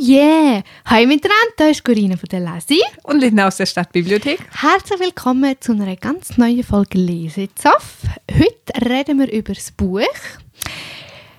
Yeah! 0.00 0.62
Hi 0.86 1.06
miteinander, 1.06 1.52
da 1.56 1.66
ist 1.68 1.84
Corinna 1.84 2.16
von 2.16 2.28
der 2.28 2.40
Lesi. 2.40 2.80
Und 3.02 3.20
Linda 3.20 3.48
aus 3.48 3.56
der 3.56 3.66
Stadtbibliothek. 3.66 4.38
Herzlich 4.60 5.00
willkommen 5.00 5.56
zu 5.60 5.72
einer 5.72 5.96
ganz 5.96 6.36
neuen 6.38 6.62
Folge 6.62 6.98
Lesezoff. 6.98 8.02
Heute 8.32 8.88
reden 8.88 9.18
wir 9.18 9.32
über 9.32 9.54
das 9.54 9.70
Buch 9.72 10.00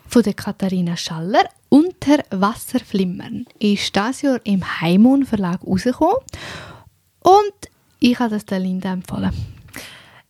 von 0.07 0.24
der 0.24 0.34
Katharina 0.34 0.98
Schaller 0.98 1.43
«Unter 1.69 2.24
Wasser 2.32 2.80
flimmern». 2.80 3.46
Ist 3.60 3.96
dieses 3.96 4.21
Jahr 4.24 4.39
im 4.43 4.82
Heimon 4.82 5.25
Verlag 5.25 5.61
rausgekommen 5.66 6.18
und 7.21 7.54
ich 8.00 8.19
habe 8.19 8.32
das 8.32 8.46
der 8.46 8.60
Linda 8.60 8.91
empfohlen. 8.91 9.32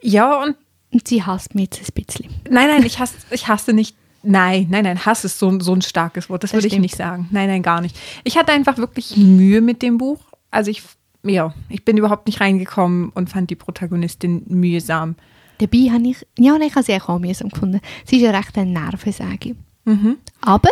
Ja, 0.01 0.41
und 0.43 0.55
Und 0.91 1.07
sie 1.07 1.23
hasst 1.23 1.55
mich 1.55 1.69
jetzt 1.75 1.89
ein 1.89 2.03
bisschen. 2.03 2.29
nein, 2.49 2.67
nein, 2.67 2.85
ich 2.85 2.99
hasse, 2.99 3.15
ich 3.31 3.47
hasse 3.47 3.73
nicht. 3.73 3.95
Nein, 4.23 4.67
nein, 4.69 4.83
nein, 4.83 5.05
Hass 5.05 5.23
ist 5.23 5.39
so, 5.39 5.59
so 5.59 5.73
ein 5.73 5.81
starkes 5.81 6.29
Wort. 6.29 6.43
Das, 6.43 6.51
Das 6.51 6.57
würde 6.57 6.67
ich 6.67 6.73
stimmt. 6.73 6.83
nicht 6.83 6.95
sagen. 6.97 7.27
Nein, 7.31 7.47
nein, 7.49 7.63
gar 7.63 7.79
nicht. 7.81 7.97
Ich 8.23 8.37
hatte 8.37 8.51
einfach 8.51 8.77
wirklich 8.77 9.15
Mühe 9.17 9.61
mit 9.61 9.81
dem 9.81 9.97
Buch. 9.97 10.19
Also 10.51 10.71
ich, 10.71 10.83
ja, 11.23 11.53
ich 11.69 11.85
bin 11.85 11.97
überhaupt 11.97 12.27
nicht 12.27 12.41
reingekommen 12.41 13.09
und 13.09 13.29
fand 13.29 13.49
die 13.49 13.55
Protagonistin 13.55 14.43
mühsam. 14.47 15.15
Dabei 15.59 15.89
habe 15.91 16.07
ich, 16.07 16.25
ja, 16.37 16.53
nein, 16.53 16.67
ich 16.69 16.75
habe 16.75 16.83
sie 16.85 16.95
auch 16.99 17.19
mühsam 17.19 17.49
gefunden. 17.49 17.79
Sie 18.05 18.17
ist 18.17 18.21
ja 18.23 18.31
recht 18.31 18.57
eine 18.57 18.71
Nervensäge. 18.71 19.55
Mhm. 19.85 20.17
Aber 20.41 20.69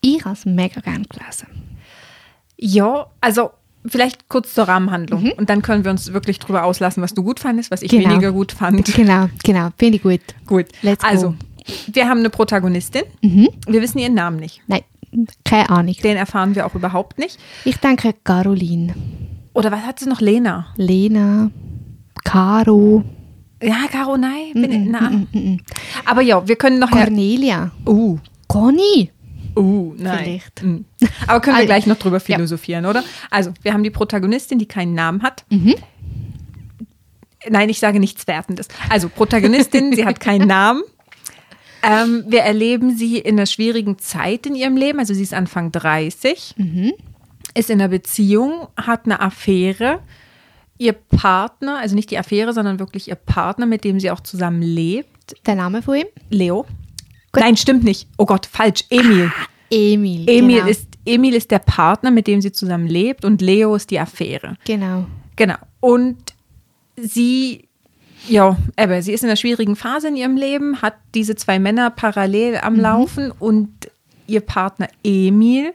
ich 0.00 0.24
habe 0.24 0.34
es 0.34 0.44
mega 0.44 0.80
gerne 0.80 1.04
gelesen. 1.04 1.46
Ja, 2.56 3.06
also 3.20 3.50
vielleicht 3.86 4.28
kurz 4.28 4.52
zur 4.54 4.64
Rahmenhandlung. 4.64 5.32
Und 5.36 5.48
dann 5.48 5.62
können 5.62 5.84
wir 5.84 5.90
uns 5.90 6.12
wirklich 6.12 6.38
drüber 6.38 6.64
auslassen, 6.64 7.02
was 7.02 7.14
du 7.14 7.22
gut 7.22 7.40
fandest, 7.40 7.70
was 7.70 7.82
ich 7.82 7.90
Genau. 7.90 8.10
weniger 8.10 8.32
gut 8.32 8.52
fand. 8.52 8.84
Genau, 8.94 9.28
genau, 9.44 9.68
finde 9.78 9.96
ich 9.96 10.02
gut. 10.02 10.20
Gut. 10.46 10.66
Let's 10.82 11.02
go. 11.02 11.34
Wir 11.92 12.08
haben 12.08 12.18
eine 12.20 12.30
Protagonistin. 12.30 13.02
Mhm. 13.22 13.48
Wir 13.66 13.82
wissen 13.82 13.98
ihren 13.98 14.14
Namen 14.14 14.38
nicht. 14.38 14.60
Nein, 14.66 14.82
keine 15.44 15.70
Ahnung. 15.70 15.94
Den 16.02 16.16
erfahren 16.16 16.54
wir 16.54 16.66
auch 16.66 16.74
überhaupt 16.74 17.18
nicht. 17.18 17.38
Ich 17.64 17.76
denke 17.78 18.14
Caroline, 18.24 18.94
Oder 19.54 19.70
was 19.72 19.82
hat 19.82 19.98
sie 20.00 20.08
noch? 20.08 20.20
Lena. 20.20 20.66
Lena, 20.76 21.50
Caro, 22.24 23.02
Ja, 23.62 23.86
Caro, 23.90 24.16
nein. 24.16 24.52
Bin, 24.54 24.84
Mm, 24.86 24.90
na. 24.90 25.60
Aber 26.04 26.22
ja, 26.22 26.46
wir 26.46 26.56
können 26.56 26.78
noch. 26.78 26.90
Cornelia, 26.90 27.70
Uh, 27.86 28.18
Conny. 28.46 29.10
uh, 29.56 29.94
nein. 29.98 30.18
Vielleicht. 30.24 30.62
Mm. 30.62 30.84
Aber 31.26 31.40
können 31.40 31.56
wir 31.56 31.60
Also, 31.62 31.66
gleich 31.66 31.86
noch 31.86 31.96
drüber 31.96 32.18
ja. 32.18 32.20
philosophieren, 32.20 32.86
oder? 32.86 33.02
Also, 33.30 33.52
wir 33.62 33.72
haben 33.72 33.82
die 33.82 33.90
Protagonistin, 33.90 34.58
die 34.60 34.66
keinen 34.66 34.94
Namen 34.94 35.22
hat. 35.22 35.44
Mhm. 35.50 35.74
Nein, 37.48 37.68
ich 37.68 37.78
sage 37.78 37.98
nichts 38.00 38.26
Wertendes. 38.26 38.68
Also, 38.90 39.08
Protagonistin, 39.08 39.92
sie 39.94 40.04
hat 40.04 40.20
keinen 40.20 40.46
Namen. 40.48 40.82
Ähm, 41.82 42.24
wir 42.28 42.40
erleben 42.40 42.96
sie 42.96 43.18
in 43.18 43.36
einer 43.38 43.46
schwierigen 43.46 43.98
Zeit 43.98 44.46
in 44.46 44.54
ihrem 44.54 44.76
Leben. 44.76 44.98
Also, 44.98 45.14
sie 45.14 45.22
ist 45.22 45.34
Anfang 45.34 45.70
30, 45.72 46.54
Mhm. 46.56 46.92
ist 47.54 47.70
in 47.70 47.80
einer 47.80 47.88
Beziehung, 47.88 48.68
hat 48.76 49.04
eine 49.04 49.20
Affäre. 49.20 50.00
Ihr 50.78 50.92
Partner, 50.92 51.78
also 51.80 51.94
nicht 51.96 52.10
die 52.10 52.18
Affäre, 52.18 52.52
sondern 52.52 52.78
wirklich 52.78 53.08
ihr 53.08 53.16
Partner, 53.16 53.66
mit 53.66 53.82
dem 53.84 53.98
sie 54.00 54.10
auch 54.10 54.20
zusammen 54.20 54.62
lebt, 54.62 55.34
Der 55.46 55.56
Name 55.56 55.82
von 55.82 55.96
ihm? 55.96 56.06
Leo. 56.30 56.64
Nein, 57.34 57.56
stimmt 57.56 57.84
nicht. 57.84 58.08
Oh 58.16 58.24
Gott, 58.26 58.46
falsch. 58.46 58.84
Emil. 58.90 59.30
Emil. 59.70 60.28
Emil, 60.28 60.56
genau. 60.58 60.70
ist, 60.70 60.88
Emil 61.04 61.34
ist 61.34 61.50
der 61.50 61.58
Partner, 61.58 62.10
mit 62.10 62.26
dem 62.26 62.40
sie 62.40 62.52
zusammen 62.52 62.86
lebt 62.86 63.24
und 63.24 63.42
Leo 63.42 63.74
ist 63.74 63.90
die 63.90 63.98
Affäre. 64.00 64.56
Genau. 64.64 65.06
Genau. 65.36 65.56
Und 65.80 66.16
sie, 66.96 67.67
ja, 68.26 68.56
aber 68.76 69.02
sie 69.02 69.12
ist 69.12 69.22
in 69.22 69.28
einer 69.28 69.36
schwierigen 69.36 69.76
Phase 69.76 70.08
in 70.08 70.16
ihrem 70.16 70.36
Leben, 70.36 70.82
hat 70.82 70.94
diese 71.14 71.36
zwei 71.36 71.58
Männer 71.58 71.90
parallel 71.90 72.58
am 72.58 72.74
Mhm. 72.74 72.80
Laufen 72.80 73.30
und 73.30 73.70
ihr 74.26 74.40
Partner 74.40 74.88
Emil 75.04 75.72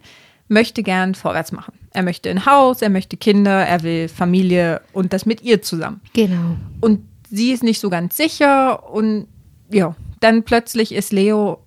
möchte 0.48 0.84
gern 0.84 1.16
vorwärts 1.16 1.52
machen. 1.52 1.74
Er 1.94 2.04
möchte 2.04 2.30
ein 2.30 2.46
Haus, 2.46 2.82
er 2.82 2.90
möchte 2.90 3.18
Kinder, 3.18 3.66
er 3.66 3.84
will 3.84 4.08
Familie 4.08 4.82
und 4.94 5.14
das 5.14 5.26
mit 5.26 5.42
ihr 5.42 5.62
zusammen. 5.62 6.02
Genau. 6.14 6.58
Und 6.82 7.02
sie 7.30 7.52
ist 7.52 7.64
nicht 7.64 7.80
so 7.80 7.90
ganz 7.90 8.18
sicher 8.18 8.92
und 8.92 9.28
ja, 9.70 9.96
dann 10.20 10.44
plötzlich 10.44 10.92
ist 10.92 11.12
Leo 11.12 11.60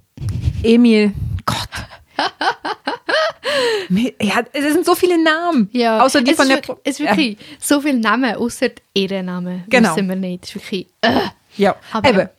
Emil, 0.62 1.12
Gott. 1.44 1.68
Ja, 4.20 4.42
es 4.52 4.72
sind 4.72 4.84
so 4.84 4.94
viele 4.94 5.22
Namen. 5.22 5.68
Ja, 5.72 6.02
Außer 6.04 6.20
die 6.22 6.30
es 6.32 6.36
von 6.36 6.46
ist 6.46 6.50
der. 6.50 6.56
wirklich, 6.68 6.76
es 6.84 7.00
ist 7.00 7.06
wirklich 7.06 7.36
so 7.60 7.80
viele 7.80 7.98
Namen, 7.98 8.34
außer 8.36 8.68
ihren 8.94 9.26
Namen. 9.26 9.64
Genau. 9.68 9.90
Wissen 9.94 10.08
wir 10.08 10.16
nicht. 10.16 10.44
Es 10.44 10.50
ist 10.50 10.54
wirklich. 10.56 10.86
Äh. 11.02 11.20
Ja, 11.56 11.76
Aber- 11.92 12.08
aber 12.08 12.30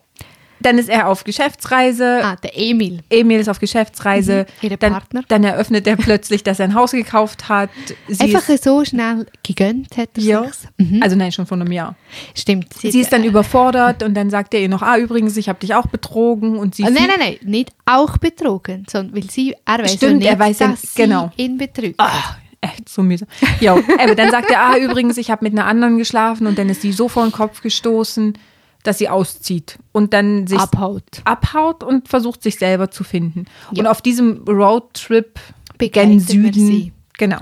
dann 0.60 0.78
ist 0.78 0.90
er 0.90 1.08
auf 1.08 1.24
Geschäftsreise. 1.24 2.22
Ah, 2.24 2.36
der 2.36 2.58
Emil. 2.58 3.02
Emil 3.10 3.40
ist 3.40 3.50
auf 3.50 3.60
Geschäftsreise. 3.60 4.46
Mhm, 4.62 4.70
ihr 4.70 4.78
dann, 4.78 4.94
Partner. 4.94 5.24
dann 5.28 5.44
eröffnet 5.44 5.88
er 5.88 5.96
plötzlich, 5.96 6.44
dass 6.44 6.60
er 6.60 6.66
ein 6.66 6.74
Haus 6.76 6.92
gekauft 6.92 7.50
hat. 7.50 7.70
Sie 8.08 8.20
Einfach 8.20 8.48
ist, 8.50 8.64
so 8.64 8.84
schnell 8.86 9.26
gegönnt 9.44 9.98
hat 9.98 10.10
er 10.16 10.24
ja. 10.24 10.46
Mhm. 10.78 11.02
also 11.04 11.16
nein, 11.16 11.32
schon 11.32 11.46
vor 11.46 11.58
einem 11.58 11.72
Jahr. 11.72 11.96
Stimmt. 12.36 12.74
Sie 12.74 13.00
ist 13.00 13.12
dann 13.14 13.24
überfordert 13.24 14.04
und 14.04 14.14
dann 14.14 14.30
sagt 14.30 14.54
er 14.54 14.62
ihr 14.62 14.70
noch, 14.70 14.82
ah, 14.82 14.98
übrigens, 14.98 15.38
ich 15.38 15.50
habe 15.50 15.60
dich 15.60 15.76
auch 15.76 15.88
betrogen 15.88 16.58
und 16.58 16.76
sie 16.76 16.84
Ah, 16.84 16.90
nein, 16.90 17.08
nein, 17.08 17.20
nein, 17.20 17.38
nicht 17.44 17.72
auch 17.86 18.18
betrogen, 18.18 18.86
sondern 18.90 19.16
weil 19.16 19.30
sie, 19.30 19.56
er 19.66 19.80
weiß 19.80 19.94
Stimmt, 19.94 20.20
nicht, 20.20 20.28
er 20.28 20.40
weiß 20.40 20.58
dass 20.58 20.96
genau. 20.96 21.32
sie 21.36 21.44
ihn 21.44 21.58
betrügt. 21.58 21.96
Ah, 22.00 22.38
echt 22.62 22.90
so 22.90 23.04
mühsam. 23.04 23.28
Ja, 23.60 23.74
aber 23.74 24.16
dann 24.16 24.32
sagt 24.32 24.50
er, 24.52 24.62
ah, 24.62 24.78
übrigens, 24.78 25.18
ich 25.18 25.30
habe 25.32 25.44
mit 25.46 25.54
einer 25.54 25.66
anderen 25.66 25.98
geschlafen 25.98 26.48
und 26.48 26.58
dann 26.58 26.70
ist 26.70 26.82
sie 26.82 26.92
so 26.92 27.08
vor 27.08 27.24
den 27.24 27.32
Kopf 27.32 27.62
gestoßen, 27.62 28.38
dass 28.88 29.00
sie 29.00 29.10
auszieht 29.10 29.78
und 29.92 30.14
dann 30.14 30.48
sich 30.48 30.58
Abhaut. 30.58 31.22
abhaut 31.26 31.84
und 31.84 32.08
versucht, 32.08 32.42
sich 32.42 32.58
selber 32.58 32.90
zu 32.90 33.04
finden. 33.04 33.44
Ja. 33.74 33.84
Und 33.84 33.88
auf 33.88 34.02
diesem 34.02 34.46
Roadtrip 34.48 35.38
gen 35.78 36.22
Süden. 36.22 36.54
sie. 36.54 36.94
Genau. 37.18 37.42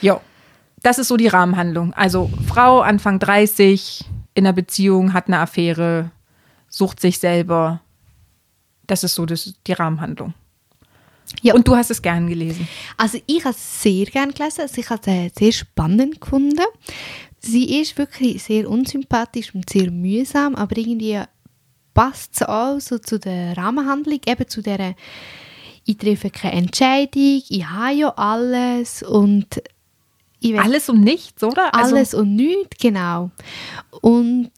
Ja, 0.00 0.20
das 0.82 0.98
ist 0.98 1.06
so 1.06 1.16
die 1.16 1.28
Rahmenhandlung. 1.28 1.94
Also 1.94 2.28
Frau, 2.48 2.80
Anfang 2.80 3.20
30, 3.20 4.04
in 4.34 4.44
einer 4.44 4.52
Beziehung, 4.52 5.12
hat 5.12 5.28
eine 5.28 5.38
Affäre, 5.38 6.10
sucht 6.68 6.98
sich 6.98 7.20
selber. 7.20 7.80
Das 8.88 9.04
ist 9.04 9.14
so 9.14 9.26
das, 9.26 9.54
die 9.64 9.72
Rahmenhandlung. 9.74 10.34
Ja. 11.42 11.54
Und 11.54 11.68
du 11.68 11.76
hast 11.76 11.92
es 11.92 12.02
gern 12.02 12.26
gelesen. 12.26 12.66
Also 12.96 13.18
ich 13.26 13.44
habe 13.44 13.54
es 13.54 13.82
sehr 13.82 14.06
gerne 14.06 14.32
gelesen. 14.32 14.62
Also 14.62 14.80
ich 14.80 14.90
habe 14.90 15.00
es 15.08 15.34
sehr 15.38 15.52
spannend 15.52 16.20
gefunden. 16.20 16.58
Sie 17.40 17.80
ist 17.80 17.96
wirklich 17.98 18.42
sehr 18.42 18.68
unsympathisch 18.68 19.54
und 19.54 19.68
sehr 19.68 19.90
mühsam, 19.90 20.54
aber 20.54 20.76
irgendwie 20.76 21.20
passt 21.94 22.34
es 22.34 22.42
auch 22.42 22.78
so 22.78 22.98
zu 22.98 23.18
der 23.18 23.56
Rahmenhandlung, 23.56 24.20
eben 24.26 24.48
zu 24.48 24.62
der 24.62 24.94
ich 25.84 25.96
treffe 25.96 26.30
keine 26.30 26.56
Entscheidung, 26.56 27.42
ich 27.48 27.66
habe 27.66 27.94
ja 27.94 28.08
alles 28.10 29.02
und 29.02 29.62
ich 30.40 30.54
weiß 30.54 30.64
Alles 30.64 30.88
um 30.88 31.00
nichts, 31.00 31.42
oder? 31.42 31.74
Also, 31.74 31.96
alles 31.96 32.14
und 32.14 32.34
nichts, 32.34 32.78
genau. 32.80 33.30
Und, 34.00 34.50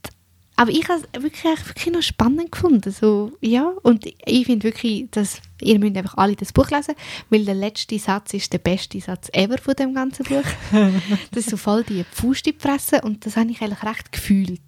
aber 0.63 0.71
ich 0.71 0.89
habe 0.89 1.03
es 1.13 1.23
wirklich, 1.23 1.67
wirklich 1.67 1.93
noch 1.93 2.03
spannend 2.03 2.53
gefunden. 2.53 2.93
So, 2.93 3.33
ja, 3.41 3.73
und 3.83 4.07
ich 4.07 4.47
finde 4.47 4.63
wirklich, 4.63 5.09
dass 5.11 5.43
ihr 5.61 5.81
müsst 5.81 5.97
einfach 5.97 6.17
alle 6.17 6.37
das 6.37 6.53
Buch 6.53 6.71
lesen, 6.71 6.95
weil 7.31 7.45
der 7.45 7.57
letzte 7.57 7.99
Satz 7.99 8.33
ist 8.33 8.53
der 8.53 8.59
beste 8.59 9.01
Satz 9.01 9.29
ever 9.33 9.59
von 9.59 9.75
dem 9.75 9.93
ganzen 9.93 10.25
Buch. 10.25 10.45
das 11.33 11.47
ist 11.47 11.51
so 11.51 11.57
voll 11.57 11.83
die 11.83 12.05
Pfust 12.05 12.47
in 12.47 12.53
die 12.53 12.61
Fresse 12.61 13.01
und 13.01 13.27
das 13.27 13.37
habe 13.37 13.51
ich 13.51 13.61
eigentlich 13.61 13.83
recht 13.83 14.13
gefühlt. 14.13 14.61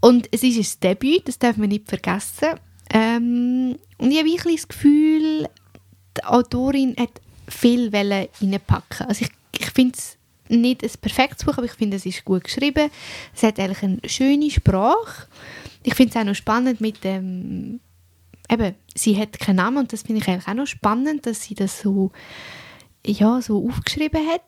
Und 0.00 0.28
es 0.30 0.42
ist 0.42 0.58
ein 0.58 0.90
Debüt, 0.90 1.26
das 1.26 1.38
darf 1.38 1.56
man 1.56 1.70
nicht 1.70 1.88
vergessen. 1.88 2.48
Ähm, 2.92 3.78
und 3.96 4.10
ich 4.10 4.18
habe 4.18 4.28
wirklich 4.28 4.56
das 4.56 4.68
Gefühl, 4.68 5.48
die 6.18 6.24
Autorin 6.24 6.96
hat 6.98 7.22
viel 7.48 7.88
reinpacken. 7.90 9.06
Also 9.06 9.24
ich, 9.24 9.30
ich 9.58 9.70
finde 9.70 9.94
es 9.96 10.18
nicht 10.60 10.82
ein 10.82 10.90
perfektes 11.00 11.44
Buch, 11.44 11.56
aber 11.58 11.64
ich 11.64 11.72
finde, 11.72 11.96
es 11.96 12.06
ist 12.06 12.24
gut 12.24 12.44
geschrieben. 12.44 12.90
Es 13.34 13.42
hat 13.42 13.58
eigentlich 13.58 13.82
eine 13.82 13.98
schöne 14.06 14.50
Sprache. 14.50 15.26
Ich 15.82 15.94
finde 15.94 16.10
es 16.10 16.16
auch 16.16 16.24
noch 16.24 16.34
spannend 16.34 16.80
mit 16.80 17.02
dem, 17.04 17.80
eben, 18.50 18.74
sie 18.94 19.18
hat 19.18 19.38
keinen 19.38 19.56
Namen 19.56 19.78
und 19.78 19.92
das 19.92 20.02
finde 20.02 20.20
ich 20.20 20.28
eigentlich 20.28 20.48
auch 20.48 20.54
noch 20.54 20.66
spannend, 20.66 21.26
dass 21.26 21.42
sie 21.42 21.54
das 21.54 21.80
so, 21.80 22.12
ja, 23.04 23.40
so 23.40 23.68
aufgeschrieben 23.68 24.26
hat. 24.28 24.42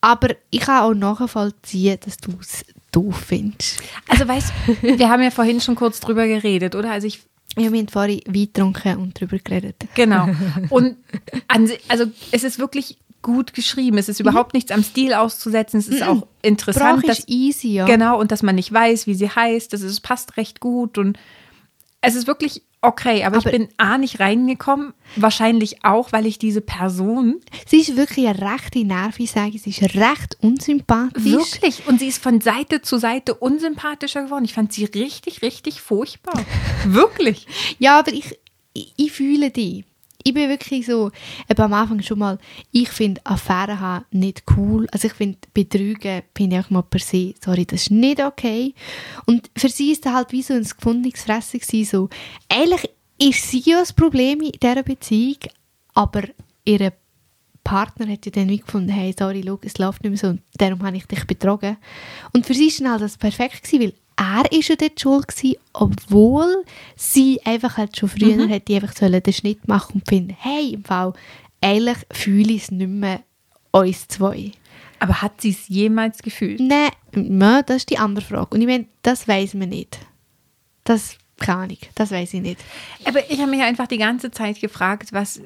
Aber 0.00 0.34
ich 0.50 0.60
kann 0.60 0.82
auch 0.82 0.94
nachvollziehen, 0.94 1.98
dass 2.04 2.16
du 2.16 2.32
es 2.40 2.64
doof 2.90 3.24
findest. 3.28 3.80
also 4.08 4.26
weißt 4.26 4.52
du, 4.66 4.98
wir 4.98 5.08
haben 5.08 5.22
ja 5.22 5.30
vorhin 5.30 5.60
schon 5.60 5.76
kurz 5.76 6.00
drüber 6.00 6.26
geredet, 6.26 6.74
oder? 6.74 6.90
Also 6.90 7.06
ich 7.06 7.22
Ja, 7.56 7.70
wir 7.70 7.80
haben 7.80 7.88
vorhin 7.88 8.20
Wein 8.26 8.48
getrunken 8.52 8.96
und 8.96 9.20
darüber 9.20 9.38
geredet. 9.38 9.76
Genau. 9.94 10.28
Und 10.70 10.96
also 11.48 12.06
es 12.30 12.44
ist 12.44 12.58
wirklich 12.58 12.96
gut 13.22 13.54
geschrieben. 13.54 13.98
Es 13.98 14.08
ist 14.08 14.20
überhaupt 14.20 14.54
nichts 14.54 14.70
am 14.70 14.82
Stil 14.82 15.14
auszusetzen. 15.14 15.78
Es 15.80 15.88
ist 15.88 16.02
auch 16.02 16.26
interessant, 16.42 17.08
dass, 17.08 17.20
ist 17.20 17.28
easy, 17.30 17.68
ja. 17.74 17.84
genau, 17.86 18.18
und 18.20 18.32
dass 18.32 18.42
man 18.42 18.54
nicht 18.56 18.72
weiß, 18.72 19.06
wie 19.06 19.14
sie 19.14 19.30
heißt. 19.30 19.72
Das 19.72 19.80
ist, 19.82 19.92
es 19.92 20.00
passt 20.00 20.36
recht 20.36 20.60
gut 20.60 20.98
und 20.98 21.18
es 22.00 22.14
ist 22.16 22.26
wirklich 22.26 22.62
okay. 22.80 23.24
Aber, 23.24 23.36
Aber- 23.38 23.46
ich 23.46 23.52
bin 23.56 23.68
A 23.76 23.96
nicht 23.96 24.18
reingekommen, 24.20 24.92
wahrscheinlich 25.16 25.84
auch, 25.84 26.12
weil 26.12 26.26
ich 26.26 26.38
diese 26.38 26.60
Person 26.60 27.40
Sie 27.66 27.78
ist 27.80 27.96
wirklich 27.96 28.26
eine 28.26 28.52
rechte 28.52 28.84
Nervensäge, 28.84 29.58
sie 29.58 29.70
ist 29.70 29.82
recht 29.94 30.36
unsympathisch. 30.40 31.24
wirklich 31.24 31.86
und 31.86 32.00
sie 32.00 32.08
ist 32.08 32.22
von 32.22 32.40
Seite 32.40 32.82
zu 32.82 32.98
Seite 32.98 33.34
unsympathischer 33.34 34.24
geworden. 34.24 34.44
Ich 34.44 34.54
fand 34.54 34.72
sie 34.72 34.84
richtig, 34.84 35.42
richtig 35.42 35.80
furchtbar. 35.80 36.34
wirklich. 36.84 37.46
Ja, 37.78 38.00
aber 38.00 38.12
ich, 38.12 38.36
ich, 38.72 38.92
ich 38.96 39.12
fühle 39.12 39.50
die. 39.50 39.84
Ich 40.24 40.34
bin 40.34 40.48
wirklich 40.48 40.86
so, 40.86 41.10
eben 41.48 41.62
am 41.62 41.72
Anfang 41.72 42.02
schon 42.02 42.18
mal, 42.18 42.38
ich 42.70 42.88
finde 42.88 43.20
Affären 43.24 43.80
haben 43.80 44.04
nicht 44.10 44.44
cool. 44.56 44.86
Also 44.92 45.08
ich 45.08 45.14
finde 45.14 45.38
Betrügen, 45.54 46.22
finde 46.34 46.56
ich 46.56 46.64
auch 46.64 46.70
mal 46.70 46.82
per 46.82 47.00
se, 47.00 47.34
sorry, 47.42 47.66
das 47.66 47.82
ist 47.82 47.90
nicht 47.90 48.22
okay. 48.22 48.74
Und 49.26 49.50
für 49.56 49.68
sie 49.68 49.92
ist 49.92 50.06
das 50.06 50.12
halt 50.12 50.32
wie 50.32 50.42
so 50.42 50.54
ein 50.54 50.64
gefundenes 50.64 51.22
Fressen 51.22 51.60
so. 51.84 52.08
Eigentlich 52.48 52.90
ist 53.18 53.50
sie 53.50 53.60
ja 53.60 53.80
das 53.80 53.92
Problem 53.92 54.40
in 54.40 54.52
dieser 54.52 54.82
Beziehung, 54.82 55.38
aber 55.94 56.22
ihre 56.64 56.92
Partner 57.64 58.10
hat 58.10 58.26
ja 58.26 58.32
dann 58.32 58.48
wie 58.48 58.58
gefunden, 58.58 58.88
hey, 58.88 59.14
sorry, 59.16 59.42
schau, 59.46 59.58
es 59.62 59.78
läuft 59.78 60.02
nicht 60.02 60.10
mehr 60.10 60.18
so 60.18 60.28
und 60.28 60.42
darum 60.54 60.82
habe 60.82 60.96
ich 60.96 61.06
dich 61.06 61.24
betrogen. 61.26 61.76
Und 62.32 62.46
für 62.46 62.54
sie 62.54 62.66
ist 62.66 62.80
dann 62.80 62.90
halt 62.90 63.02
das 63.02 63.16
perfekt 63.16 63.70
weil 63.72 63.94
er 64.22 64.50
ist 64.52 64.68
ja 64.68 64.76
dort 64.76 65.00
schuld 65.00 65.28
gewesen, 65.28 65.56
obwohl 65.72 66.64
sie 66.96 67.40
einfach 67.44 67.76
halt 67.76 67.96
schon 67.96 68.08
früher 68.08 68.36
Mhm. 68.46 68.48
hätte 68.48 68.74
einfach 68.74 68.94
sollen 68.94 69.22
den 69.22 69.32
Schnitt 69.32 69.66
machen 69.68 69.94
und 69.96 70.08
finden, 70.08 70.36
hey, 70.38 70.74
im 70.74 70.84
Fall, 70.84 71.12
eigentlich 71.60 71.98
fühle 72.12 72.52
ich 72.52 72.62
es 72.64 72.70
nicht 72.70 72.88
mehr 72.88 73.20
uns 73.70 74.06
zwei. 74.08 74.52
Aber 74.98 75.20
hat 75.22 75.40
sie 75.40 75.50
es 75.50 75.68
jemals 75.68 76.18
gefühlt? 76.22 76.60
Nein, 76.60 76.90
das 77.66 77.78
ist 77.78 77.90
die 77.90 77.98
andere 77.98 78.24
Frage. 78.24 78.54
Und 78.54 78.60
ich 78.60 78.66
meine, 78.68 78.86
das 79.02 79.26
weiß 79.26 79.54
man 79.54 79.68
nicht. 79.70 79.98
Das, 80.84 81.16
keine 81.40 81.58
Ahnung, 81.62 81.78
das 81.94 82.10
weiß 82.12 82.34
ich 82.34 82.40
nicht. 82.40 82.60
Aber 83.04 83.28
ich 83.30 83.40
habe 83.40 83.50
mich 83.50 83.62
einfach 83.62 83.86
die 83.88 83.98
ganze 83.98 84.30
Zeit 84.30 84.60
gefragt, 84.60 85.12
was, 85.12 85.40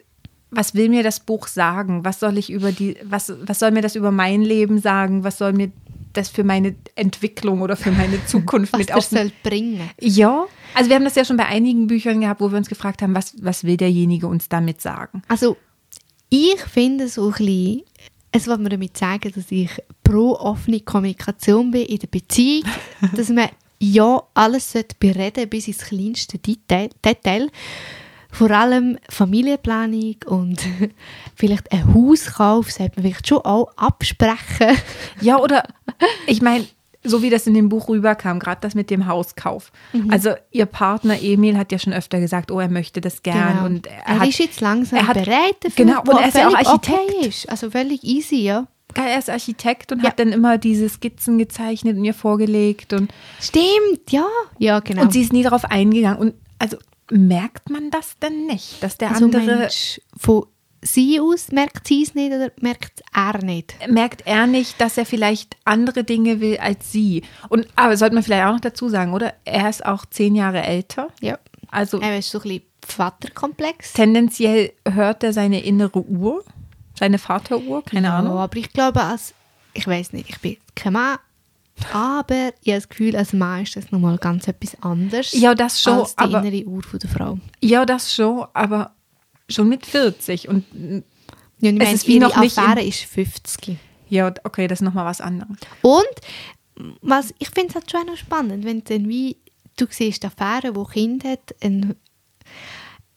was 0.50 0.75
will 0.75 0.88
mir 0.90 1.02
das 1.02 1.20
Buch 1.20 1.46
sagen? 1.46 2.05
Was 2.05 2.20
soll 2.20 2.37
ich 2.38 2.50
über 2.50 2.73
die, 2.73 2.96
was, 3.02 3.32
was 3.46 3.58
soll 3.58 3.70
mir 3.70 3.82
das 3.82 3.96
über 3.96 4.11
mein 4.11 4.43
Leben 4.43 4.78
sagen? 4.78 5.25
Was 5.25 5.38
soll 5.38 5.52
mir 5.55 5.70
das 6.16 6.28
für 6.28 6.44
meine 6.44 6.74
Entwicklung 6.94 7.62
oder 7.62 7.76
für 7.76 7.92
meine 7.92 8.24
Zukunft 8.26 8.72
Was 8.74 8.78
mit 8.78 8.92
auf 8.92 9.04
soll 9.04 9.32
bringen. 9.42 9.88
Ja, 10.00 10.46
also 10.74 10.90
wir 10.90 10.96
haben 10.96 11.04
das 11.04 11.14
ja 11.14 11.24
schon 11.24 11.36
bei 11.36 11.46
einigen 11.46 11.86
Büchern 11.86 12.20
gehabt, 12.20 12.40
wo 12.40 12.50
wir 12.50 12.58
uns 12.58 12.68
gefragt 12.68 13.02
haben, 13.02 13.14
was, 13.14 13.34
was 13.40 13.64
will 13.64 13.76
derjenige 13.76 14.26
uns 14.26 14.48
damit 14.48 14.80
sagen? 14.80 15.22
Also, 15.28 15.56
ich 16.28 16.60
finde 16.60 17.08
so 17.08 17.26
ein 17.26 17.32
bisschen, 17.32 17.82
es 18.32 18.46
will 18.46 18.58
mir 18.58 18.68
damit 18.70 18.96
sagen, 18.96 19.32
dass 19.34 19.50
ich 19.50 19.70
pro 20.02 20.32
offene 20.34 20.80
Kommunikation 20.80 21.70
bin 21.70 21.86
in 21.86 21.98
der 21.98 22.08
Beziehung, 22.08 22.64
dass 23.16 23.28
man 23.28 23.48
ja 23.78 24.22
alles 24.34 24.72
sollte 24.72 24.96
bereden 24.98 25.48
bis 25.48 25.68
ins 25.68 25.78
kleinste 25.78 26.38
Detail. 26.38 26.90
Detail. 27.04 27.50
Vor 28.36 28.50
allem 28.50 28.98
Familienplanung 29.08 30.16
und 30.26 30.60
vielleicht 31.34 31.72
ein 31.72 31.94
Hauskauf 31.94 32.70
sollte 32.70 32.96
man 32.96 33.04
vielleicht 33.04 33.26
schon 33.28 33.38
auch 33.38 33.72
absprechen. 33.76 34.76
Ja, 35.20 35.38
oder 35.38 35.62
ich 36.26 36.42
meine, 36.42 36.66
so 37.02 37.22
wie 37.22 37.30
das 37.30 37.46
in 37.46 37.54
dem 37.54 37.68
Buch 37.68 37.88
rüberkam, 37.88 38.38
gerade 38.38 38.60
das 38.60 38.74
mit 38.74 38.90
dem 38.90 39.06
Hauskauf. 39.06 39.72
Mhm. 39.92 40.10
Also 40.10 40.30
ihr 40.50 40.66
Partner 40.66 41.22
Emil 41.22 41.56
hat 41.56 41.72
ja 41.72 41.78
schon 41.78 41.92
öfter 41.94 42.20
gesagt, 42.20 42.50
oh, 42.50 42.60
er 42.60 42.68
möchte 42.68 43.00
das 43.00 43.22
gern. 43.22 43.54
Genau. 43.54 43.64
Und 43.66 43.86
er, 43.86 44.06
er 44.06 44.18
hat, 44.20 44.28
ist 44.28 44.38
jetzt 44.38 44.60
langsam 44.60 44.98
er 44.98 45.06
hat- 45.06 45.14
bereit 45.14 45.56
dafür, 45.62 45.84
Genau, 45.86 46.00
und 46.02 46.20
er 46.20 46.28
ist 46.28 46.36
ja 46.36 46.48
auch 46.48 46.54
Architekt. 46.54 46.98
Okay 47.10 47.26
ist. 47.28 47.48
Also 47.48 47.70
völlig 47.70 48.04
easy, 48.04 48.42
ja. 48.42 48.66
er 48.94 49.18
ist 49.18 49.30
Architekt 49.30 49.92
und 49.92 50.02
Ja. 50.02 50.10
hat 50.10 50.18
dann 50.18 50.32
immer 50.32 50.58
diese 50.58 50.88
Skizzen 50.88 51.38
gezeichnet 51.38 51.96
und 51.96 52.04
ihr 52.04 52.14
vorgelegt. 52.14 52.92
Und, 52.92 53.10
Stimmt, 53.40 54.10
ja. 54.10 54.26
Ja, 54.58 54.80
genau. 54.80 55.02
und 55.02 55.12
sie 55.12 55.22
ist 55.22 55.32
nie 55.32 55.42
darauf 55.44 55.64
eingegangen. 55.64 56.18
Und 56.18 56.34
also 56.58 56.76
merkt 57.10 57.70
man 57.70 57.90
das 57.90 58.18
denn 58.18 58.46
nicht, 58.46 58.82
dass 58.82 58.98
der 58.98 59.10
also 59.12 59.24
andere 59.26 59.44
meinst, 59.56 60.00
von 60.16 60.46
sie 60.82 61.18
aus 61.20 61.50
merkt 61.50 61.88
sie 61.88 62.02
es 62.02 62.14
nicht 62.14 62.32
oder 62.32 62.50
merkt 62.60 63.02
er 63.14 63.42
nicht? 63.44 63.74
merkt 63.90 64.26
er 64.26 64.46
nicht, 64.46 64.80
dass 64.80 64.96
er 64.98 65.06
vielleicht 65.06 65.56
andere 65.64 66.04
Dinge 66.04 66.40
will 66.40 66.58
als 66.58 66.92
sie. 66.92 67.22
Und 67.48 67.66
aber 67.76 67.96
sollte 67.96 68.14
man 68.14 68.22
vielleicht 68.22 68.46
auch 68.46 68.52
noch 68.52 68.60
dazu 68.60 68.88
sagen, 68.88 69.12
oder? 69.12 69.34
Er 69.44 69.68
ist 69.68 69.84
auch 69.84 70.04
zehn 70.06 70.34
Jahre 70.36 70.62
älter. 70.62 71.08
Ja. 71.20 71.38
Also 71.70 72.00
Er 72.00 72.18
ist 72.18 72.30
so 72.30 72.38
ein 72.38 72.42
bisschen 72.42 72.62
Vaterkomplex. 72.86 73.94
tendenziell 73.94 74.72
hört 74.88 75.24
er 75.24 75.32
seine 75.32 75.64
innere 75.64 76.00
Uhr, 76.04 76.44
seine 76.98 77.18
Vateruhr, 77.18 77.82
keine 77.84 78.06
Ja, 78.08 78.18
Ahnung. 78.18 78.38
aber 78.38 78.56
ich 78.56 78.72
glaube, 78.72 79.02
als, 79.02 79.34
ich 79.74 79.86
weiß 79.88 80.12
nicht, 80.12 80.28
ich 80.30 80.40
bin 80.40 80.56
kein 80.76 80.92
Mann, 80.92 81.18
aber 81.93 82.52
ich 82.62 82.73
habe 82.73 82.78
das 82.81 82.88
Gefühl, 82.88 83.17
als 83.17 83.32
Mann 83.32 83.62
ist 83.62 83.76
das 83.76 83.90
nochmal 83.90 84.17
ganz 84.19 84.49
etwas 84.49 84.81
anderes 84.82 85.32
Ja, 85.32 85.55
das 85.55 85.81
schon, 85.82 86.00
als 86.00 86.17
die 86.17 86.23
aber- 86.25 86.43
innere 86.43 86.64
Uhr 86.67 86.82
von 86.82 86.99
der 86.99 87.11
Frau. 87.11 87.38
Ja, 87.61 87.84
das 87.87 88.14
schon, 88.14 88.46
aber 88.55 88.94
schon 89.49 89.69
mit 89.69 89.87
40 89.87 90.49
und 90.49 90.64
Ja, 90.73 90.81
und 90.81 91.02
ich 91.61 91.73
Es 91.73 91.78
meine, 91.78 91.93
ist 91.94 92.06
wie 92.08 92.19
noch 92.19 92.37
nicht 92.40 92.58
Affäre 92.58 92.82
ist 92.84 93.00
50. 93.05 93.76
ja, 94.08 94.32
okay, 94.44 94.67
das 94.67 94.81
ist 94.81 94.84
nochmal 94.84 95.05
was 95.06 95.20
anderes. 95.20 95.56
Und 95.82 96.05
was, 97.00 97.32
ich 97.38 97.49
finde 97.50 97.69
es 97.70 97.75
halt 97.76 97.90
schon 97.90 98.06
noch 98.06 98.17
spannend, 98.19 98.64
wenn 98.64 98.84
dann 98.84 99.08
wie, 99.08 99.38
du 99.76 99.87
siehst 99.88 100.25
Affäre, 100.25 100.75
wo 100.76 100.84
Kind 100.84 101.25
hat, 101.25 101.55
ein, 101.62 101.94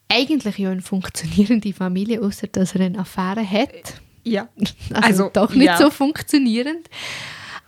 eigentlich 0.07 0.57
ja 0.57 0.69
eine 0.71 0.81
funktionierende 0.81 1.73
Familie, 1.73 2.21
außer 2.21 2.47
dass 2.47 2.75
er 2.75 2.81
eine 2.81 2.99
Affäre 2.99 3.49
hat. 3.49 4.01
Ja. 4.23 4.47
Also, 4.93 5.23
Also, 5.25 5.29
doch 5.33 5.53
nicht 5.53 5.65
ja. 5.65 5.77
so 5.77 5.89
funktionierend. 5.89 6.89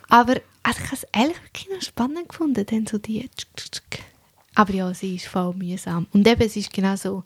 Aber 0.10 0.36
also 0.64 0.80
ich 0.80 0.86
habe 0.86 0.96
es 0.96 1.08
ehrlich 1.14 1.42
wirklich 1.44 1.68
noch 1.74 1.82
spannend 1.82 2.30
gefunden, 2.30 2.66
dann 2.66 2.86
so 2.88 2.98
die. 2.98 3.30
Aber 4.56 4.74
ja, 4.74 4.94
sie 4.94 5.16
ist 5.16 5.28
voll 5.28 5.54
mühsam. 5.54 6.08
Und 6.14 6.28
eben, 6.28 6.42
es 6.42 6.56
ist 6.56 6.74
genau 6.74 6.96
so, 6.96 7.24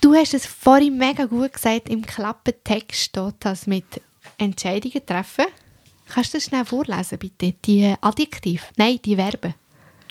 du 0.00 0.14
hast 0.14 0.34
es 0.34 0.46
vorhin 0.46 0.98
mega 0.98 1.24
gut 1.26 1.52
gesagt, 1.52 1.88
im 1.88 2.04
Klappentext 2.04 3.00
steht 3.00 3.34
das 3.40 3.66
mit 3.66 3.84
Entscheidungen 4.38 5.04
treffen. 5.06 5.44
Kannst 6.08 6.34
du 6.34 6.38
das 6.38 6.44
schnell 6.44 6.64
vorlesen, 6.64 7.18
bitte? 7.18 7.54
Die 7.64 7.94
Adjektiv, 8.00 8.64
nein, 8.76 8.98
die 9.04 9.16
Verben. 9.16 9.54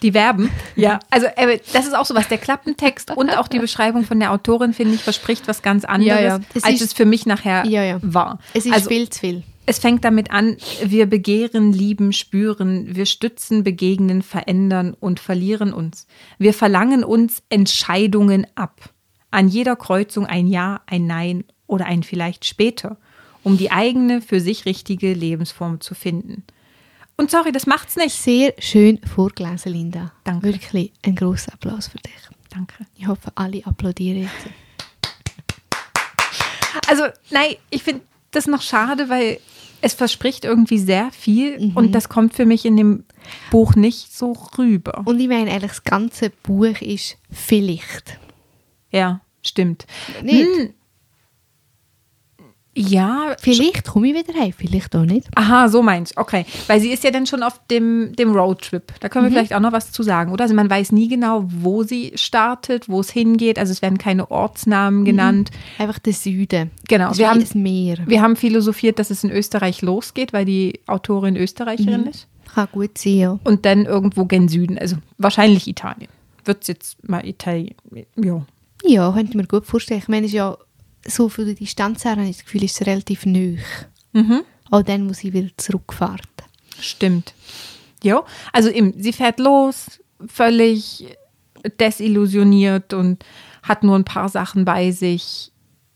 Die 0.01 0.11
Verben. 0.11 0.49
Ja. 0.75 0.99
Also 1.09 1.27
äh, 1.27 1.59
das 1.71 1.85
ist 1.85 1.93
auch 1.95 2.05
so 2.05 2.13
was. 2.15 2.27
Der 2.27 2.37
Klappentext 2.37 3.11
und 3.11 3.29
auch 3.37 3.47
die 3.47 3.59
Beschreibung 3.59 4.03
von 4.03 4.19
der 4.19 4.31
Autorin, 4.33 4.73
finde 4.73 4.95
ich, 4.95 5.03
verspricht 5.03 5.47
was 5.47 5.61
ganz 5.61 5.85
anderes, 5.85 6.07
Ja, 6.07 6.19
ja. 6.19 6.39
Es 6.53 6.63
als 6.65 6.75
ist- 6.75 6.81
es 6.81 6.93
für 6.93 7.05
mich 7.05 7.25
nachher 7.25 7.65
Ja, 7.65 7.83
ja. 7.83 7.99
war. 8.01 8.39
Es 8.53 8.65
ist 8.65 8.73
also, 8.73 8.89
viel 8.89 9.09
zu 9.09 9.19
viel. 9.19 9.43
Es 9.67 9.79
fängt 9.79 10.05
damit 10.05 10.29
an, 10.29 10.57
wir 10.83 11.07
begehren, 11.07 11.73
lieben, 11.73 12.13
spüren, 12.13 12.95
wir 12.95 13.07
stützen, 13.07 13.63
begegnen, 13.63 14.21
verändern 14.21 14.95
und 14.99 15.19
verlieren 15.19 15.73
uns. 15.73 16.05
Wir 16.37 16.53
verlangen 16.53 17.03
uns 17.03 17.41
Entscheidungen 17.49 18.45
ab. 18.55 18.89
An 19.31 19.47
jeder 19.47 19.75
Kreuzung 19.75 20.27
ein 20.27 20.47
Ja, 20.47 20.81
ein 20.85 21.07
Nein 21.07 21.45
oder 21.65 21.87
ein 21.87 22.03
vielleicht 22.03 22.45
später, 22.45 22.97
um 23.43 23.57
die 23.57 23.71
eigene, 23.71 24.21
für 24.21 24.39
sich 24.39 24.65
richtige 24.65 25.13
Lebensform 25.13 25.81
zu 25.81 25.95
finden. 25.95 26.43
Und 27.17 27.31
sorry, 27.31 27.51
das 27.51 27.65
macht's 27.65 27.95
nicht. 27.95 28.15
Sehr 28.15 28.53
schön 28.59 28.99
vorgelesen, 29.03 29.71
Linda. 29.71 30.11
Danke. 30.25 30.47
Wirklich 30.47 30.91
ein 31.03 31.15
grosser 31.15 31.53
Applaus 31.53 31.87
für 31.87 31.97
dich. 31.97 32.13
Danke. 32.49 32.85
Ich 32.95 33.07
hoffe, 33.07 33.31
alle 33.35 33.65
applaudieren 33.65 34.23
jetzt. 34.23 34.47
Also, 36.87 37.03
nein, 37.31 37.55
ich 37.69 37.83
finde 37.83 38.01
das 38.31 38.47
noch 38.47 38.61
schade, 38.61 39.09
weil 39.09 39.39
es 39.81 39.93
verspricht 39.93 40.45
irgendwie 40.45 40.79
sehr 40.79 41.11
viel 41.11 41.59
Mhm. 41.59 41.71
und 41.77 41.91
das 41.93 42.09
kommt 42.09 42.33
für 42.33 42.45
mich 42.45 42.65
in 42.65 42.77
dem 42.77 43.03
Buch 43.51 43.75
nicht 43.75 44.13
so 44.15 44.33
rüber. 44.57 45.01
Und 45.05 45.19
ich 45.19 45.27
meine, 45.27 45.51
eigentlich, 45.51 45.71
das 45.71 45.83
ganze 45.83 46.29
Buch 46.29 46.81
ist 46.81 47.17
vielleicht. 47.31 48.19
Ja, 48.91 49.21
stimmt. 49.45 49.85
Nicht? 50.23 50.47
Hm. 50.57 50.73
Ja, 52.77 53.35
Vielleicht 53.39 53.85
komme 53.85 54.09
ich 54.09 54.15
wieder 54.15 54.37
heim, 54.39 54.51
vielleicht 54.55 54.93
auch 54.95 55.05
nicht. 55.05 55.27
aha, 55.35 55.69
so 55.69 55.81
meinst 55.81 56.17
Okay, 56.17 56.45
weil 56.67 56.81
sie 56.81 56.91
ist 56.91 57.03
ja 57.05 57.11
dann 57.11 57.25
schon 57.25 57.41
auf 57.41 57.61
dem, 57.71 58.13
dem 58.17 58.33
Roadtrip. 58.35 58.93
Da 58.99 59.07
können 59.07 59.25
wir 59.25 59.31
vielleicht 59.31 59.53
auch 59.53 59.61
noch 59.61 59.71
was 59.71 59.91
zu 59.93 60.03
sagen, 60.03 60.33
oder? 60.33 60.43
Also 60.43 60.53
man 60.55 60.69
weiß 60.69 60.91
nie 60.91 61.07
genau, 61.07 61.45
wo 61.47 61.83
sie 61.83 62.11
startet, 62.15 62.89
wo 62.89 62.99
es 62.99 63.09
hingeht. 63.09 63.57
Also 63.57 63.71
es 63.71 63.81
werden 63.81 63.97
keine 63.97 64.29
Ortsnamen 64.29 65.05
genannt. 65.05 65.51
Einfach 65.77 65.99
der 65.99 66.11
Süden. 66.13 66.71
Genau, 66.89 67.09
Das 67.09 67.17
wir 67.17 67.29
haben- 67.29 67.39
das 67.39 67.55
Meer. 67.55 67.97
Wir 68.05 68.21
haben 68.21 68.35
philosophiert, 68.35 68.99
dass 68.99 69.09
es 69.09 69.23
in 69.23 69.31
Österreich 69.31 69.81
losgeht, 69.81 70.33
weil 70.33 70.43
die 70.45 70.81
Autorin 70.85 71.37
Österreicherin 71.37 72.07
ist. 72.07 72.27
Kann 72.53 72.67
gut 72.71 72.97
sein, 72.97 73.17
ja. 73.17 73.39
Und 73.45 73.65
dann 73.65 73.85
irgendwo 73.85 74.25
gen 74.25 74.47
Süden, 74.49 74.77
also 74.77 74.97
wahrscheinlich 75.17 75.67
Italien. 75.67 76.09
Wird 76.43 76.61
es 76.63 76.67
jetzt 76.67 77.07
mal 77.09 77.25
Italien. 77.25 77.75
Ja. 78.17 78.45
Ja, 78.83 79.11
könnte 79.13 79.29
ich 79.31 79.35
mir 79.35 79.47
gut 79.47 79.65
vorstellen. 79.65 80.01
Ich 80.01 80.07
meine, 80.09 80.25
es 80.25 80.31
ist 80.31 80.37
ja 80.37 80.55
so 81.07 81.29
von 81.29 81.45
der 81.45 81.55
Distanz 81.55 82.03
her, 82.05 82.11
habe 82.11 82.25
ich 82.25 82.37
das 82.37 82.45
Gefühl, 82.45 82.63
ist 82.63 82.81
es 82.81 82.87
relativ 82.87 83.25
neu. 83.25 83.57
Mhm. 84.13 84.41
Auch 84.71 84.81
dann 84.81 85.05
muss 85.05 85.23
ich 85.23 85.33
wieder 85.33 85.49
zurückfahren. 85.57 86.21
Stimmt. 86.79 87.33
Ja, 88.03 88.23
also 88.51 88.69
eben, 88.69 88.93
sie 89.01 89.13
fährt 89.13 89.39
los, 89.39 89.99
völlig 90.27 91.17
desillusioniert 91.79 92.93
und 92.93 93.23
hat 93.63 93.83
nur 93.83 93.95
ein 93.95 94.05
paar 94.05 94.29
Sachen 94.29 94.65
bei 94.65 94.91
sich, 94.91 95.51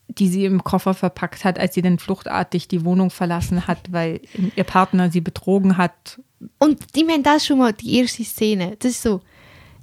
die 0.07 0.27
sie 0.27 0.45
im 0.45 0.63
Koffer 0.63 0.93
verpackt 0.93 1.45
hat, 1.45 1.59
als 1.59 1.75
sie 1.75 1.81
dann 1.81 1.99
fluchtartig 1.99 2.67
die 2.67 2.83
Wohnung 2.83 3.11
verlassen 3.11 3.67
hat, 3.67 3.91
weil 3.91 4.21
ihr 4.55 4.63
Partner 4.63 5.11
sie 5.11 5.21
betrogen 5.21 5.77
hat. 5.77 6.19
Und 6.57 6.79
ich 6.95 7.05
meine, 7.05 7.21
das 7.23 7.37
ist 7.37 7.47
schon 7.47 7.59
mal 7.59 7.73
die 7.73 7.97
erste 7.97 8.23
Szene. 8.23 8.75
Das 8.79 8.91
ist 8.91 9.03
so, 9.03 9.21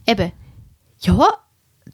eben, 0.06 0.32
ja, 0.98 1.28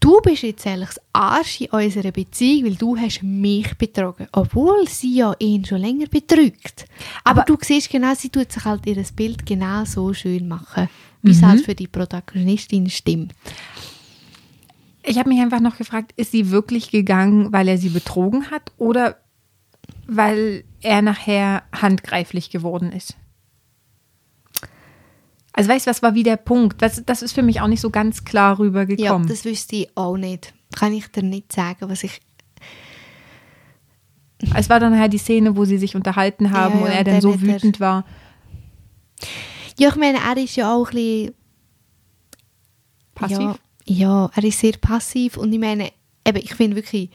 du 0.01 0.21
bist 0.21 0.43
jetzt 0.43 0.67
eigentlich 0.67 0.89
das 0.91 1.01
Arsch 1.13 1.61
in 1.61 1.69
unserer 1.71 2.11
Beziehung, 2.13 2.65
weil 2.71 2.75
du 2.77 2.97
hast 2.97 3.23
mich 3.23 3.77
betrogen. 3.77 4.27
Obwohl 4.33 4.89
sie 4.89 5.15
ja 5.17 5.35
ihn 5.39 5.65
schon 5.65 5.81
länger 5.81 6.07
betrügt. 6.07 6.87
Aber, 7.25 7.43
Aber- 7.43 7.45
du 7.47 7.57
siehst 7.61 7.91
genau, 7.91 8.15
sie 8.15 8.29
tut 8.31 8.51
sich 8.53 8.65
halt 8.65 8.87
ihr 8.87 9.03
Bild 9.15 9.45
genau 9.47 9.85
so 9.85 10.13
schön 10.15 10.49
machen, 10.49 10.89
wie 11.23 11.31
es 11.33 11.41
Mhm. 11.41 11.47
halt 11.47 11.61
für 11.65 11.75
die 11.75 11.87
Protagonistin 11.89 12.89
stimmt. 12.91 13.33
Ich 15.05 15.19
habe 15.19 15.29
mich 15.29 15.41
einfach 15.41 15.61
noch 15.61 15.77
gefragt, 15.79 16.13
ist 16.17 16.31
sie 16.31 16.51
wirklich 16.51 16.91
gegangen, 16.91 17.53
weil 17.53 17.67
er 17.69 17.77
sie 17.79 17.89
betrogen 17.89 18.51
hat 18.51 18.71
oder 18.79 19.17
weil 20.07 20.65
er 20.81 21.03
nachher 21.03 21.65
handgreiflich 21.73 22.51
geworden 22.51 22.93
ist? 22.93 23.17
Also 25.55 25.69
weißt 25.71 25.87
du, 25.87 25.91
was 25.91 26.03
war 26.03 26.15
wie 26.15 26.23
der 26.23 26.37
Punkt? 26.37 26.81
Das, 26.81 27.03
das 27.05 27.21
ist 27.23 27.33
für 27.33 27.43
mich 27.43 27.61
auch 27.61 27.67
nicht 27.67 27.81
so 27.83 27.91
ganz 27.91 28.25
klar 28.25 28.53
Ja, 28.53 28.59
rübergekommen. 28.59 29.29
das 29.29 29.45
wüsste 29.45 29.77
ich 29.77 29.97
auch 29.97 30.17
nicht. 30.17 30.55
Kann 30.75 30.93
ich 30.95 31.09
dir 31.09 31.23
nicht 31.23 31.53
sagen, 31.53 31.89
was 31.91 32.03
ich. 32.05 32.21
es 34.57 34.69
war 34.71 34.81
dann 34.81 34.99
halt 34.99 35.13
die 35.13 35.19
Szene, 35.19 35.57
wo 35.57 35.65
sie 35.65 35.79
sich 35.79 35.95
unterhalten 35.95 36.51
haben 36.53 36.75
Ja, 36.75 36.81
ja, 36.81 36.85
und 36.87 36.91
er 36.93 37.05
dann 37.05 37.15
dann 37.15 37.21
so 37.21 37.33
hat 37.35 37.43
er- 37.43 37.47
wütend 37.49 37.81
war. 37.81 38.05
Ja, 39.79 39.89
ich 39.91 39.97
meine, 39.97 40.19
er 40.19 40.37
ist 40.37 40.57
ja 40.57 40.75
auch 40.75 40.91
ein 40.91 40.95
bisschen. 40.95 41.35
Passiv? 43.15 43.39
Ja, 43.39 43.57
ja, 43.85 44.31
er 44.35 44.45
ist 44.45 44.59
sehr 44.61 44.73
passiv 44.81 45.37
und 45.37 45.53
ich 45.53 45.59
meine, 45.59 45.93
eben, 46.27 46.39
ich 46.39 46.55
finde 46.55 46.77
wirklich, 46.77 47.11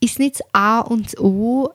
ist 0.00 0.18
nicht 0.18 0.36
das 0.40 0.46
A 0.52 0.80
und 0.80 1.06
das 1.06 1.18
O 1.18 1.70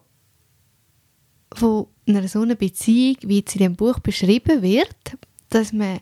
von 1.54 1.88
einer 2.08 2.28
so 2.28 2.42
einer 2.42 2.56
Beziehung, 2.56 3.18
wie 3.24 3.38
jetzt 3.40 3.56
in 3.56 3.60
dem 3.62 3.76
Buch 3.76 4.00
beschrieben 4.00 4.62
wird, 4.62 4.96
dass 5.50 5.74
man 5.74 6.00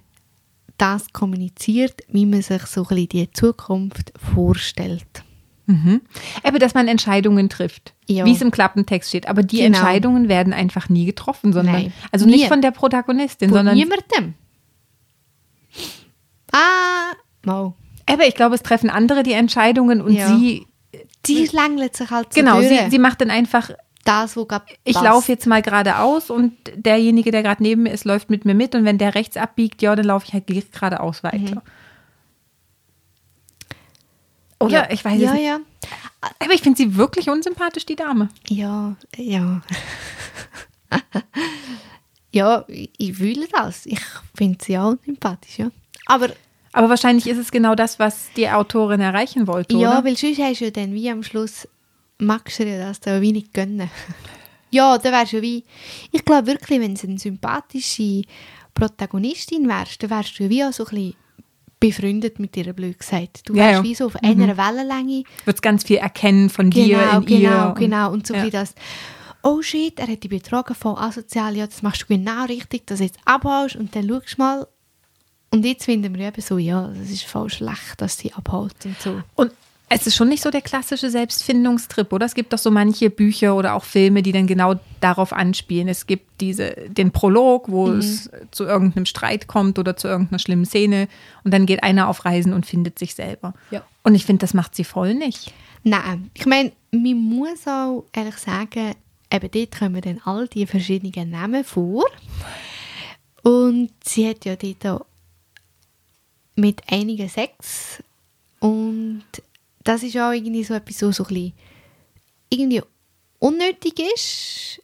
das 0.78 1.12
kommuniziert, 1.14 2.02
wie 2.10 2.26
man 2.26 2.42
sich 2.42 2.64
so 2.64 2.82
ein 2.82 2.88
bisschen 2.88 3.10
die 3.10 3.32
Zukunft 3.32 4.12
vorstellt. 4.18 5.06
Mhm. 5.68 6.02
Eben, 6.46 6.60
dass 6.60 6.74
man 6.76 6.88
Entscheidungen 6.88 7.50
trifft, 7.50 7.94
Ja. 8.08 8.26
wie 8.26 8.34
es 8.34 8.42
im 8.42 8.52
Klappentext 8.52 9.10
steht. 9.10 9.28
Aber 9.28 9.42
die 9.42 9.58
Genau. 9.58 9.68
Entscheidungen 9.78 10.28
werden 10.30 10.54
einfach 10.54 10.90
nie 10.90 11.06
getroffen, 11.06 11.54
sondern 11.54 11.76
Nein. 11.76 11.94
also 12.12 12.26
nicht 12.28 12.44
Nie. 12.44 12.48
von 12.48 12.62
der 12.62 12.72
Protagonistin, 12.72 13.50
Von 13.50 13.58
sondern 13.60 13.76
niemandem. 13.76 14.36
Ah, 16.52 17.14
mal. 17.44 17.74
eben, 18.10 18.22
ich 18.28 18.36
glaube, 18.36 18.56
es 18.56 18.64
treffen 18.64 18.90
andere 18.90 19.24
die 19.24 19.34
Entscheidungen 19.34 20.02
und 20.02 20.14
Ja. 20.14 20.28
sie 20.38 20.68
Die 21.26 21.48
schlängelt 21.48 21.96
sich 21.98 22.10
halt 22.12 22.34
so 22.34 22.40
genau, 22.40 22.58
durch. 22.60 22.70
sie, 22.70 22.90
sie 22.92 23.00
macht 23.00 23.20
dann 23.22 23.32
einfach 23.32 23.72
das, 24.06 24.38
wo 24.38 24.46
gerade 24.46 24.66
ich 24.84 25.00
laufe 25.00 25.32
jetzt 25.32 25.48
mal 25.48 25.62
geradeaus 25.62 26.30
und 26.30 26.54
derjenige, 26.76 27.32
der 27.32 27.44
gerade 27.44 27.62
neben 27.62 27.84
mir 27.84 27.92
ist, 27.92 28.06
läuft 28.06 28.30
mit 28.30 28.46
mir 28.46 28.54
mit 28.54 28.76
und 28.76 28.86
wenn 28.86 28.98
der 28.98 29.16
rechts 29.16 29.36
abbiegt, 29.36 29.82
ja, 29.82 29.96
dann 29.96 30.06
laufe 30.06 30.26
ich 30.28 30.34
halt 30.34 30.48
geradeaus 30.48 31.24
weiter. 31.24 31.62
Oder 34.60 34.88
ja, 34.88 34.92
ich 34.92 35.04
weiß 35.04 35.20
ja, 35.20 35.28
es 35.30 35.34
nicht. 35.34 35.46
ja, 35.46 35.60
Aber 36.40 36.54
ich 36.54 36.62
finde 36.62 36.78
sie 36.78 36.96
wirklich 36.96 37.30
unsympathisch, 37.30 37.86
die 37.86 37.96
Dame. 37.96 38.30
ja, 38.48 38.96
ja. 39.18 39.62
ja, 42.32 42.66
ich 42.68 43.18
fühle 43.18 43.48
das. 43.52 43.86
Ich 43.86 44.00
finde 44.34 44.64
sie 44.64 44.78
auch 44.78 44.96
sympathisch, 45.06 45.60
ja. 45.60 45.72
Aber 46.06 46.30
Aber 46.72 46.90
wahrscheinlich 46.90 47.28
ist 47.28 47.38
es 47.38 47.52
genau 47.52 47.76
das, 47.76 48.00
was 48.00 48.30
die 48.36 48.50
Autorin 48.50 49.02
erreichen 49.02 49.48
wollte, 49.48 49.76
ja, 49.78 49.92
oder? 49.92 50.06
weil 50.06 50.16
sonst 50.18 50.40
hast 50.40 50.62
du 50.62 50.66
ja 50.66 50.72
dann 50.72 50.94
wie 50.94 51.10
am 51.10 51.24
Schluss, 51.24 51.68
magst 52.20 52.60
du 52.60 52.66
dir 52.66 52.80
das 52.80 53.00
da 53.00 53.22
wie 53.22 53.32
nicht 53.32 53.54
gönnen. 53.54 53.90
ja, 54.72 54.98
dann 54.98 55.12
wärst 55.14 55.34
du 55.34 55.42
wie, 55.42 55.64
ich 56.12 56.24
glaube 56.26 56.48
wirklich, 56.48 56.80
wenn 56.80 56.96
du 56.96 57.08
eine 57.08 57.18
sympathische 57.20 58.24
Protagonistin 58.74 59.68
wärst, 59.68 60.04
dann 60.04 60.10
wärst 60.10 60.40
du 60.40 60.50
wie 60.50 60.64
auch 60.64 60.74
so 60.74 60.86
ein 60.86 60.90
bisschen 60.90 61.16
befreundet 61.80 62.40
mit 62.40 62.56
ihr, 62.58 62.74
blöd 62.74 63.00
gesagt. 63.00 63.42
Du 63.50 63.54
Ja, 63.54 63.66
wärst 63.66 63.78
ja. 63.78 63.84
wie 63.84 63.96
so 63.96 64.06
auf 64.08 64.16
einer 64.18 64.58
Wellenlänge. 64.58 65.24
Du 65.24 65.48
wirst 65.48 65.62
ganz 65.62 65.84
viel 65.84 65.98
erkennen 65.98 66.50
von 66.50 66.70
dir 66.72 66.98
Genau, 67.00 67.20
in 67.20 67.26
genau, 67.26 67.40
ihr. 67.64 67.68
und- 67.70 67.76
genau. 67.80 68.12
Und 68.12 68.28
so 68.28 68.34
ja. 68.34 68.44
wie 68.46 68.50
das, 68.50 68.74
oh 69.44 69.62
shit, 69.62 70.00
er 70.00 70.08
hat 70.08 70.24
dich 70.24 70.30
betrogen 70.30 70.76
von 70.76 70.98
asozial, 70.98 71.56
ja, 71.56 71.68
das 71.68 71.82
machst 71.84 72.04
du 72.04 72.06
genau 72.08 72.46
richtig, 72.46 72.88
dass 72.88 73.00
du 73.00 73.06
jetzt 73.06 73.20
abhaust 73.26 73.76
und 73.76 73.96
dann 73.96 74.08
schaust 74.08 74.34
du 74.38 74.42
mal. 74.42 74.68
Und 75.52 75.64
jetzt 75.66 75.86
finden 75.86 76.18
wir 76.18 76.28
eben 76.28 76.42
so, 76.42 76.58
ja, 76.58 76.88
das 76.88 77.10
ist 77.10 77.24
voll 77.24 77.50
schlecht, 77.50 77.96
dass 78.02 78.18
sie 78.18 78.34
abhaut 78.34 78.74
und 78.86 79.00
so. 79.00 79.22
Und 79.36 79.52
es 79.88 80.08
ist 80.08 80.16
schon 80.16 80.30
nicht 80.30 80.42
so 80.42 80.50
der 80.50 80.62
klassische 80.62 81.10
Selbstfindungstrip, 81.12 82.12
oder? 82.12 82.26
Es 82.26 82.34
gibt 82.34 82.54
doch 82.54 82.58
so 82.58 82.72
manche 82.72 83.10
Bücher 83.12 83.56
oder 83.56 83.76
auch 83.76 83.84
Filme, 83.84 84.24
die 84.24 84.32
dann 84.32 84.48
genau 84.48 84.76
darauf 85.00 85.32
anspielen. 85.32 85.88
Es 85.88 86.08
gibt 86.08 86.42
diese, 86.42 86.72
den 86.88 87.12
Prolog, 87.12 87.70
wo 87.70 87.88
Mhm. 87.88 88.00
es 88.00 88.30
zu 88.52 88.64
irgendeinem 88.64 89.06
Streit 89.06 89.48
kommt 89.48 89.78
oder 89.78 89.96
zu 89.96 90.08
irgendeiner 90.08 90.40
schlimmen 90.40 90.66
Szene 90.66 91.08
und 91.44 91.54
dann 91.54 91.66
geht 91.68 91.84
einer 91.84 92.08
auf 92.08 92.26
Reisen 92.26 92.52
und 92.54 92.66
findet 92.66 92.98
sich 92.98 93.14
selber. 93.14 93.54
Ja. 93.70 93.84
Und 94.04 94.16
ich 94.16 94.26
finde, 94.26 94.42
das 94.42 94.54
macht 94.56 94.76
sie 94.76 94.84
voll 94.86 95.14
nicht. 95.14 95.54
Nein, 95.84 96.32
ich 96.34 96.48
meine, 96.48 96.72
man 96.92 97.16
muss 97.16 97.68
auch 97.68 98.06
ehrlich 98.14 98.38
sagen, 98.38 98.96
eben 99.32 99.52
dort 99.52 99.78
kommen 99.80 100.02
dann 100.02 100.20
all 100.26 100.48
die 100.48 100.66
verschiedenen 100.66 101.30
Namen 101.30 101.64
vor. 101.64 102.06
Und 103.44 103.92
sie 104.04 104.28
hat 104.28 104.46
ja 104.46 104.56
dort 104.56 105.06
mit 106.56 106.82
einigen 106.92 107.30
Sex. 107.30 108.02
Und 108.60 109.24
das 109.86 110.04
ist 110.04 110.18
auch 110.18 110.32
irgendwie 110.32 110.64
so 110.66 110.74
etwas, 110.74 110.98
so, 111.00 111.12
so 111.14 111.24
ein 111.24 111.28
bisschen 111.30 111.54
irgendwie 112.50 112.82
unnötig 113.40 114.00
ist. 114.16 114.82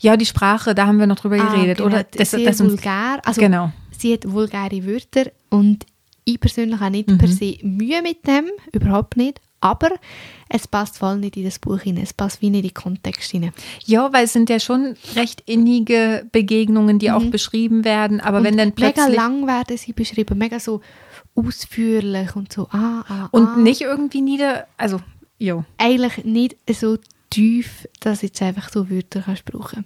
Ja, 0.00 0.16
die 0.16 0.26
Sprache, 0.26 0.74
da 0.74 0.86
haben 0.86 0.98
wir 0.98 1.06
noch 1.06 1.16
drüber 1.18 1.36
geredet, 1.36 1.80
Ah, 1.80 1.84
oder? 1.84 2.04
genau, 2.04 2.24
sehr 2.24 2.46
uns- 2.48 2.60
vulgär. 2.60 3.20
Also, 3.24 3.40
Genau. 3.40 3.72
Sie 3.96 4.12
hat 4.12 4.30
vulgäre 4.30 4.86
Wörter 4.86 5.30
und 5.50 5.84
ich 6.24 6.38
persönlich 6.38 6.78
habe 6.78 6.92
nicht 6.92 7.08
Mhm. 7.10 7.18
per 7.18 7.28
se 7.28 7.56
Mühe 7.62 8.00
mit 8.02 8.26
dem, 8.26 8.46
überhaupt 8.72 9.16
nicht. 9.16 9.40
Aber 9.60 9.90
es 10.48 10.68
passt 10.68 10.98
voll 10.98 11.18
nicht 11.18 11.36
in 11.36 11.42
das 11.44 11.58
Buch 11.58 11.80
hinein. 11.80 12.04
Es 12.04 12.12
passt 12.12 12.40
wie 12.42 12.50
nicht 12.50 12.62
in 12.62 12.68
den 12.68 12.74
Kontext 12.74 13.30
hinein. 13.32 13.52
Ja, 13.86 14.12
weil 14.12 14.26
es 14.26 14.32
sind 14.32 14.48
ja 14.50 14.60
schon 14.60 14.94
recht 15.16 15.42
innige 15.46 16.26
Begegnungen, 16.30 17.00
die 17.00 17.10
auch 17.10 17.24
beschrieben 17.24 17.84
werden. 17.84 18.20
Aber 18.20 18.44
wenn 18.44 18.56
dann 18.56 18.70
plötzlich 18.72 19.06
mega 19.08 19.16
lang 19.20 19.46
werden 19.48 19.76
sie 19.76 19.92
beschrieben, 19.92 20.38
mega 20.38 20.60
so 20.60 20.80
ausführlich 21.38 22.36
und 22.36 22.52
so. 22.52 22.68
Ah, 22.70 23.04
ah, 23.08 23.28
und 23.30 23.46
ah. 23.46 23.56
nicht 23.56 23.80
irgendwie 23.80 24.20
nieder, 24.20 24.66
also 24.76 25.00
jo. 25.38 25.64
Eigentlich 25.78 26.24
nicht 26.24 26.56
so 26.72 26.98
tief, 27.30 27.86
dass 28.00 28.20
du 28.20 28.26
jetzt 28.26 28.42
einfach 28.42 28.70
so 28.70 28.90
Wörter 28.90 29.22
kannst 29.22 29.44
brauchen. 29.44 29.84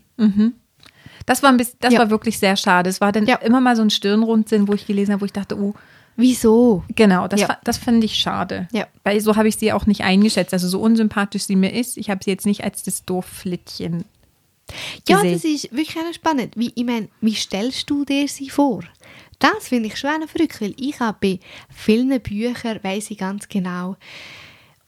Das 1.26 1.42
war 1.42 1.50
ein 1.50 1.56
bisschen, 1.56 1.78
das 1.80 1.92
Ja. 1.92 2.00
war 2.00 2.11
wirklich 2.11 2.38
sehr 2.38 2.56
schade. 2.56 2.88
Es 2.90 3.00
war 3.00 3.12
dann 3.12 3.26
Ja. 3.26 3.37
immer 3.37 3.61
mal 3.61 3.76
so 3.76 3.82
ein 3.82 3.90
Stirnrunzeln, 3.90 4.68
wo 4.68 4.73
ich 4.75 4.87
gelesen 4.87 5.12
habe, 5.12 5.21
wo 5.21 5.25
ich 5.26 5.32
dachte, 5.32 5.59
oh, 5.59 5.75
Wieso? 6.16 6.85
genau, 6.94 7.26
das, 7.28 7.40
Ja. 7.40 7.59
das 7.64 7.78
finde 7.78 8.04
ich 8.06 8.14
schade. 8.16 8.68
Ja. 8.73 8.87
Weil 9.04 9.21
so 9.21 9.37
habe 9.37 9.49
ich 9.49 9.56
sie 9.56 9.73
auch 9.73 9.87
nicht 9.87 10.02
eingeschätzt. 10.02 10.52
Also 10.52 10.68
so 10.68 10.80
unsympathisch 10.80 11.44
sie 11.44 11.56
mir 11.56 11.73
ist, 11.73 11.97
ich 11.97 12.11
habe 12.11 12.23
sie 12.23 12.30
jetzt 12.30 12.47
nicht 12.47 12.64
als 12.64 12.82
das 12.82 13.04
Dorfflittchen 13.04 14.04
Ja, 15.09 15.23
das 15.23 15.44
ist 15.44 15.71
wirklich 15.73 15.97
spannend. 16.14 16.54
Wie, 16.56 16.73
ich 16.75 16.85
meine, 16.85 17.09
wie 17.21 17.35
stellst 17.35 17.88
du 17.90 18.04
dir 18.04 18.28
sie 18.28 18.49
vor? 18.49 18.82
Das 19.42 19.68
finde 19.68 19.88
ich 19.88 19.96
schon 19.99 20.28
verrückt, 20.28 20.61
weil 20.61 20.75
ich 20.78 21.00
habe 21.00 21.18
bei 21.20 21.40
vielen 21.68 22.20
Büchern, 22.20 22.78
weiss 22.82 23.11
ich 23.11 23.18
ganz 23.18 23.49
genau, 23.49 23.96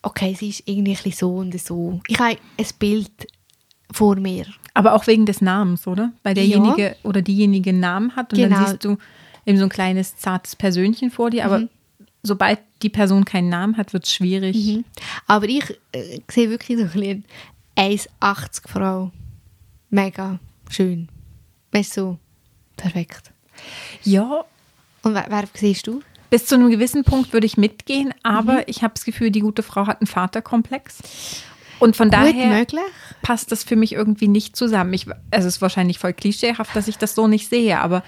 okay, 0.02 0.36
sie 0.38 0.50
ist 0.50 0.62
irgendwie 0.66 0.96
ein 1.04 1.12
so 1.12 1.34
und 1.36 1.60
so. 1.60 2.00
Ich 2.06 2.18
habe 2.20 2.36
ein 2.56 2.66
Bild 2.78 3.26
vor 3.90 4.14
mir. 4.16 4.46
Aber 4.72 4.94
auch 4.94 5.06
wegen 5.08 5.26
des 5.26 5.40
Namens, 5.40 5.86
oder? 5.86 6.12
Weil 6.22 6.34
derjenige 6.34 6.96
oder 7.02 7.20
diejenige 7.20 7.70
einen 7.70 7.80
Namen 7.80 8.14
hat 8.16 8.32
und 8.32 8.38
Genau. 8.38 8.56
dann 8.56 8.66
siehst 8.66 8.84
du 8.84 8.96
eben 9.44 9.58
so 9.58 9.64
ein 9.64 9.70
kleines, 9.70 10.16
zartes 10.16 10.54
Persönchen 10.54 11.10
vor 11.10 11.30
dir. 11.30 11.44
Aber 11.44 11.68
sobald 12.22 12.60
die 12.82 12.90
Person 12.90 13.24
keinen 13.24 13.48
Namen 13.48 13.76
hat, 13.76 13.92
wird 13.92 14.04
es 14.04 14.12
schwierig. 14.12 14.56
Mhm. 14.56 14.84
Aber 15.26 15.48
ich 15.48 15.68
äh, 15.92 16.20
sehe 16.30 16.48
wirklich 16.50 16.78
so 16.78 16.84
ein 16.84 16.90
bisschen 16.90 17.24
1,80 17.76 18.68
Frau. 18.68 19.10
Mega 19.90 20.38
schön. 20.70 21.08
Weißt 21.72 21.96
du, 21.96 22.00
so 22.00 22.18
perfekt. 22.76 23.32
Ja, 24.02 24.44
Und 25.02 25.14
wer, 25.14 25.26
wer 25.28 25.44
siehst 25.54 25.86
du? 25.86 26.02
bis 26.30 26.46
zu 26.46 26.56
einem 26.56 26.68
gewissen 26.70 27.04
Punkt 27.04 27.32
würde 27.32 27.46
ich 27.46 27.56
mitgehen, 27.56 28.12
aber 28.24 28.68
ich 28.68 28.82
habe 28.82 28.94
das 28.94 29.04
Gefühl, 29.04 29.30
die 29.30 29.38
gute 29.40 29.62
Frau 29.62 29.86
hat 29.86 30.00
einen 30.00 30.08
Vaterkomplex. 30.08 30.98
Und 31.78 31.96
von 31.96 32.08
Gut 32.10 32.14
daher 32.18 32.46
möglich. 32.48 32.80
passt 33.22 33.52
das 33.52 33.62
für 33.62 33.76
mich 33.76 33.92
irgendwie 33.92 34.26
nicht 34.26 34.56
zusammen. 34.56 34.92
Ich, 34.94 35.06
also 35.30 35.46
es 35.48 35.56
ist 35.56 35.62
wahrscheinlich 35.62 35.98
voll 36.00 36.12
klischeehaft, 36.12 36.74
dass 36.74 36.88
ich 36.88 36.98
das 36.98 37.14
so 37.14 37.28
nicht 37.28 37.48
sehe, 37.48 37.78
aber 37.78 38.02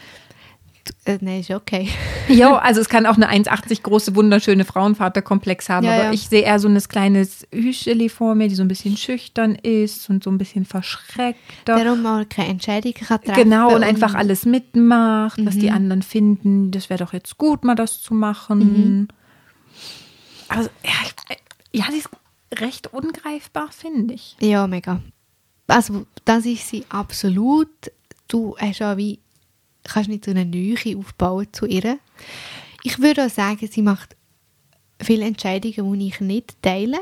Äh, 1.05 1.19
Nein, 1.21 1.40
ist 1.40 1.50
okay. 1.50 1.88
ja, 2.28 2.57
also 2.57 2.81
es 2.81 2.88
kann 2.88 3.07
auch 3.07 3.16
eine 3.16 3.31
1,80 3.31 3.83
große, 3.83 4.14
wunderschöne 4.16 4.64
Frauenvaterkomplex 4.64 5.69
haben, 5.69 5.87
Ja, 5.87 5.95
aber 5.95 6.05
ja. 6.05 6.12
ich 6.12 6.28
sehe 6.28 6.43
eher 6.43 6.59
so 6.59 6.69
ein 6.69 6.78
kleines 6.78 7.47
Hüscheli 7.52 8.09
vor 8.09 8.35
mir, 8.35 8.49
die 8.49 8.55
so 8.55 8.62
ein 8.62 8.69
bisschen 8.69 8.97
schüchtern 8.97 9.55
ist 9.55 10.09
und 10.11 10.23
so 10.25 10.31
ein 10.31 10.38
bisschen 10.38 10.64
verschreckt. 10.64 11.38
Darum 11.64 12.02
mal 12.02 12.26
keine 12.26 12.49
Entscheidungen 12.49 12.95
kann 12.95 13.23
treffen 13.23 13.35
Genau, 13.45 13.75
und 13.75 13.83
einfach 13.83 14.14
alles 14.14 14.45
mitmacht, 14.47 15.38
was 15.45 15.55
Mhm. 15.57 15.61
die 15.61 15.71
anderen 15.71 16.02
finden. 16.02 16.71
Das 16.71 16.90
wäre 16.90 17.02
doch 17.05 17.12
jetzt 17.12 17.38
gut, 17.38 17.64
mal 17.64 17.75
das 17.75 18.00
zu 18.02 18.14
machen. 18.14 18.59
Mhm. 18.59 19.09
Also, 20.49 20.71
ja, 20.85 20.90
ich, 21.05 21.38
ja, 21.81 21.85
die 21.93 21.99
ist 21.99 22.09
recht 22.61 22.93
ungreifbar, 22.93 23.69
finde 23.71 24.14
ich. 24.14 24.37
Ja, 24.40 24.66
mega. 24.66 25.00
Also, 25.66 26.07
das 26.25 26.47
ist 26.47 26.69
sie 26.69 26.85
absolut. 26.88 27.69
Du 28.28 28.57
hast 28.59 28.83
auch 28.83 28.97
wie, 28.97 29.19
kannst 29.88 30.09
nicht 30.09 30.25
so 30.25 30.31
eine 30.31 30.45
Nähe 30.45 30.76
aufbauen 30.97 31.47
zu 31.52 31.66
ihr. 31.66 31.99
Ich 32.83 32.99
würde 33.00 33.26
auch 33.26 33.31
sagen, 33.31 33.66
sie 33.71 33.83
macht 33.83 34.16
viele 35.02 35.25
Entscheidungen, 35.25 35.99
die 35.99 36.09
ich 36.09 36.21
nicht 36.21 36.61
teile. 36.62 36.99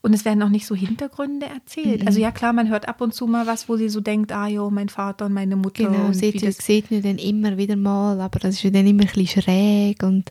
Und 0.00 0.14
es 0.14 0.24
werden 0.24 0.42
auch 0.42 0.48
nicht 0.48 0.64
so 0.64 0.74
Hintergründe 0.76 1.46
erzählt. 1.46 2.02
Mhm. 2.02 2.06
Also 2.06 2.20
ja, 2.20 2.30
klar, 2.30 2.52
man 2.52 2.68
hört 2.68 2.88
ab 2.88 3.00
und 3.00 3.14
zu 3.14 3.26
mal 3.26 3.46
was, 3.46 3.68
wo 3.68 3.76
sie 3.76 3.88
so 3.88 4.00
denkt, 4.00 4.30
ah 4.32 4.46
jo, 4.46 4.70
mein 4.70 4.88
Vater 4.88 5.26
und 5.26 5.32
meine 5.34 5.56
Mutter. 5.56 5.84
Genau, 5.84 6.06
und 6.06 6.14
sieht, 6.14 6.34
wie 6.34 6.38
das 6.46 6.56
das, 6.56 6.66
sieht 6.66 6.90
man 6.90 7.02
dann 7.02 7.18
immer 7.18 7.56
wieder 7.56 7.76
mal, 7.76 8.20
aber 8.20 8.38
das 8.38 8.54
ist 8.54 8.62
ja 8.62 8.70
dann 8.70 8.86
immer 8.86 9.02
ein 9.02 9.10
bisschen 9.12 9.42
schräg 9.42 10.02
und 10.04 10.30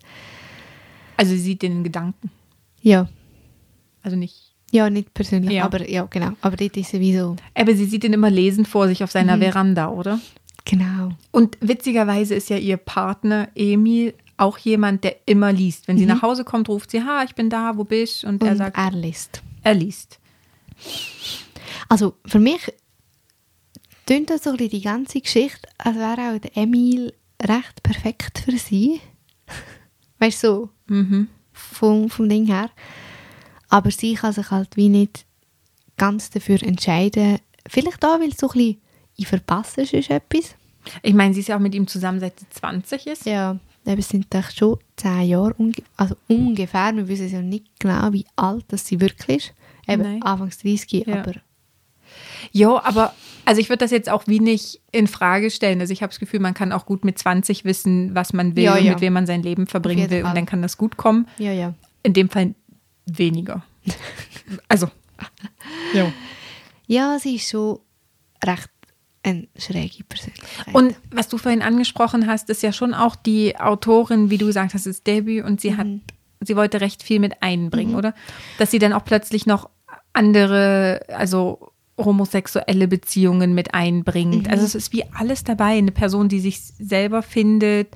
Also 1.17 1.31
sie 1.31 1.39
sieht 1.39 1.61
den 1.63 1.73
in 1.73 1.83
Gedanken. 1.83 2.31
Ja. 2.81 3.09
Also 4.03 4.15
nicht. 4.15 4.53
Ja, 4.71 4.89
nicht 4.89 5.13
persönlich, 5.13 5.51
Ja. 5.51 5.65
aber 5.65 5.89
ja, 5.89 6.05
genau. 6.09 6.31
Aber 6.41 6.55
dort 6.55 6.75
ist 6.77 6.91
sie 6.91 6.99
wie 6.99 7.17
so. 7.17 7.35
Aber 7.53 7.75
sie 7.75 7.85
sieht 7.85 8.03
ihn 8.03 8.13
immer 8.13 8.29
lesend 8.29 8.67
vor 8.67 8.87
sich 8.87 9.03
auf 9.03 9.11
seiner 9.11 9.37
Veranda, 9.37 9.89
oder? 9.89 10.19
Genau. 10.69 11.11
Und 11.31 11.57
witzigerweise 11.61 12.35
ist 12.35 12.49
ja 12.49 12.57
ihr 12.57 12.75
Partner 12.75 13.47
Emil 13.55 14.13
auch 14.35 14.57
jemand, 14.57 15.03
der 15.05 15.15
immer 15.25 15.53
liest. 15.53 15.87
Wenn 15.87 15.97
sie 15.97 16.05
nach 16.05 16.21
Hause 16.21 16.43
kommt, 16.43 16.67
ruft 16.67 16.91
sie, 16.91 17.01
ha, 17.03 17.23
ich 17.23 17.35
bin 17.35 17.49
da, 17.49 17.77
wo 17.77 17.85
bist? 17.85 18.25
Und, 18.25 18.43
er 18.43 18.51
Und 18.51 18.57
sagt, 18.57 18.77
er 18.77 18.91
liest. 18.91 19.41
er 19.63 19.73
liest. 19.73 20.19
Also 21.87 22.15
für 22.25 22.39
mich 22.39 22.61
tönt 24.05 24.29
das 24.29 24.43
so 24.43 24.49
ein 24.51 24.57
bisschen 24.57 24.71
die 24.71 24.81
ganze 24.81 25.21
Geschichte, 25.21 25.67
als 25.77 25.95
wäre 25.95 26.35
auch 26.35 26.39
der 26.39 26.55
Emil 26.57 27.13
recht 27.41 27.81
perfekt 27.81 28.39
für 28.45 28.57
sie. 28.57 28.99
Weißt 30.19 30.43
du, 30.43 30.47
so 30.47 30.69
Mhm. 30.89 31.29
vom, 31.53 32.09
vom 32.09 32.27
Ding 32.29 32.45
her. 32.45 32.69
Aber 33.69 33.89
sie 33.91 34.15
kann 34.15 34.33
sich 34.33 34.51
halt 34.51 34.75
wie 34.75 34.89
nicht 34.89 35.25
ganz 35.97 36.29
dafür 36.29 36.61
entscheiden. 36.61 37.39
Vielleicht 37.67 38.03
da, 38.03 38.19
weil 38.19 38.33
so 38.35 38.47
ein 38.49 38.53
bisschen 38.53 38.81
ich 39.19 39.27
verpasse 39.27 39.81
ist 39.81 39.93
etwas. 40.11 40.55
Ich 41.03 41.13
meine, 41.13 41.33
sie 41.33 41.39
ist 41.41 41.47
ja 41.47 41.55
auch 41.55 41.61
mit 41.61 41.75
ihm 41.75 41.87
zusammen, 41.87 42.19
seit 42.19 42.39
sie 42.39 42.49
20 42.49 43.07
ist. 43.07 43.25
Ja, 43.25 43.57
es 43.85 44.09
sind 44.09 44.27
doch 44.33 44.49
schon 44.51 44.77
zehn 44.97 45.23
Jahre, 45.29 45.53
unge 45.57 45.73
also 45.95 46.15
ungefähr. 46.27 46.95
Wir 46.95 47.07
wissen 47.07 47.31
ja 47.31 47.41
nicht 47.41 47.65
genau, 47.79 48.11
wie 48.13 48.25
alt 48.35 48.65
das 48.69 48.85
sie 48.85 48.99
wirklich 48.99 49.37
ist. 49.37 49.53
Eben 49.87 50.03
Nein. 50.03 50.23
Anfangs 50.23 50.57
30, 50.59 51.05
Ja. 51.07 51.21
aber 51.21 51.33
Ja, 52.51 52.83
aber 52.83 53.13
also 53.45 53.61
ich 53.61 53.69
würde 53.69 53.79
das 53.79 53.91
jetzt 53.91 54.09
auch 54.09 54.27
wie 54.27 54.39
nicht 54.41 54.81
in 54.91 55.07
Frage 55.07 55.49
stellen. 55.51 55.79
Also 55.79 55.93
ich 55.93 56.01
habe 56.01 56.11
das 56.11 56.19
Gefühl, 56.19 56.41
man 56.41 56.53
kann 56.53 56.73
auch 56.73 56.85
gut 56.85 57.05
mit 57.05 57.17
20 57.17 57.63
wissen, 57.63 58.13
was 58.13 58.33
man 58.33 58.55
will 58.57 58.63
Ja, 58.65 58.75
und 58.75 58.83
ja. 58.83 58.91
mit 58.93 59.01
wem 59.01 59.13
man 59.13 59.25
sein 59.25 59.41
Leben 59.43 59.67
verbringen 59.67 60.09
will. 60.09 60.25
Und 60.25 60.35
dann 60.35 60.45
kann 60.45 60.61
das 60.61 60.77
gut 60.77 60.97
kommen. 60.97 61.27
ja, 61.37 61.51
ja. 61.51 61.73
In 62.03 62.13
dem 62.13 62.29
Fall 62.29 62.55
weniger. 63.05 63.63
also. 64.69 64.89
Ja. 65.93 66.11
Ja, 66.87 67.19
sie 67.19 67.35
ist 67.35 67.49
schon 67.49 67.79
recht 68.43 68.69
eine 69.27 69.47
schräge 69.57 70.03
Persönlichkeit. 70.03 70.73
Und 70.73 70.95
was 71.11 71.27
du 71.27 71.37
vorhin 71.37 71.61
angesprochen 71.61 72.27
hast, 72.27 72.49
ist 72.49 72.63
ja 72.63 72.71
schon 72.71 72.93
auch 72.93 73.15
die 73.15 73.57
Autorin, 73.59 74.29
wie 74.29 74.37
du 74.37 74.45
gesagt 74.45 74.73
hast, 74.73 74.85
ist 74.85 75.05
Debüt 75.07 75.43
und 75.43 75.61
sie 75.61 75.75
hat, 75.75 75.87
sie 76.41 76.55
wollte 76.55 76.81
recht 76.81 77.03
viel 77.03 77.19
mit 77.19 77.41
einbringen, 77.41 77.95
oder? 77.95 78.13
Dass 78.57 78.71
sie 78.71 78.79
dann 78.79 78.93
auch 78.93 79.05
plötzlich 79.05 79.45
noch 79.45 79.69
andere, 80.13 81.01
also 81.09 81.71
homosexuelle 81.97 82.87
Beziehungen 82.87 83.53
mit 83.53 83.73
einbringt. 83.73 84.49
Also 84.49 84.65
es 84.65 84.75
ist 84.75 84.93
wie 84.93 85.03
alles 85.13 85.43
dabei. 85.43 85.77
Eine 85.77 85.91
Person, 85.91 86.29
die 86.29 86.39
sich 86.39 86.61
selber 86.61 87.23
findet, 87.23 87.87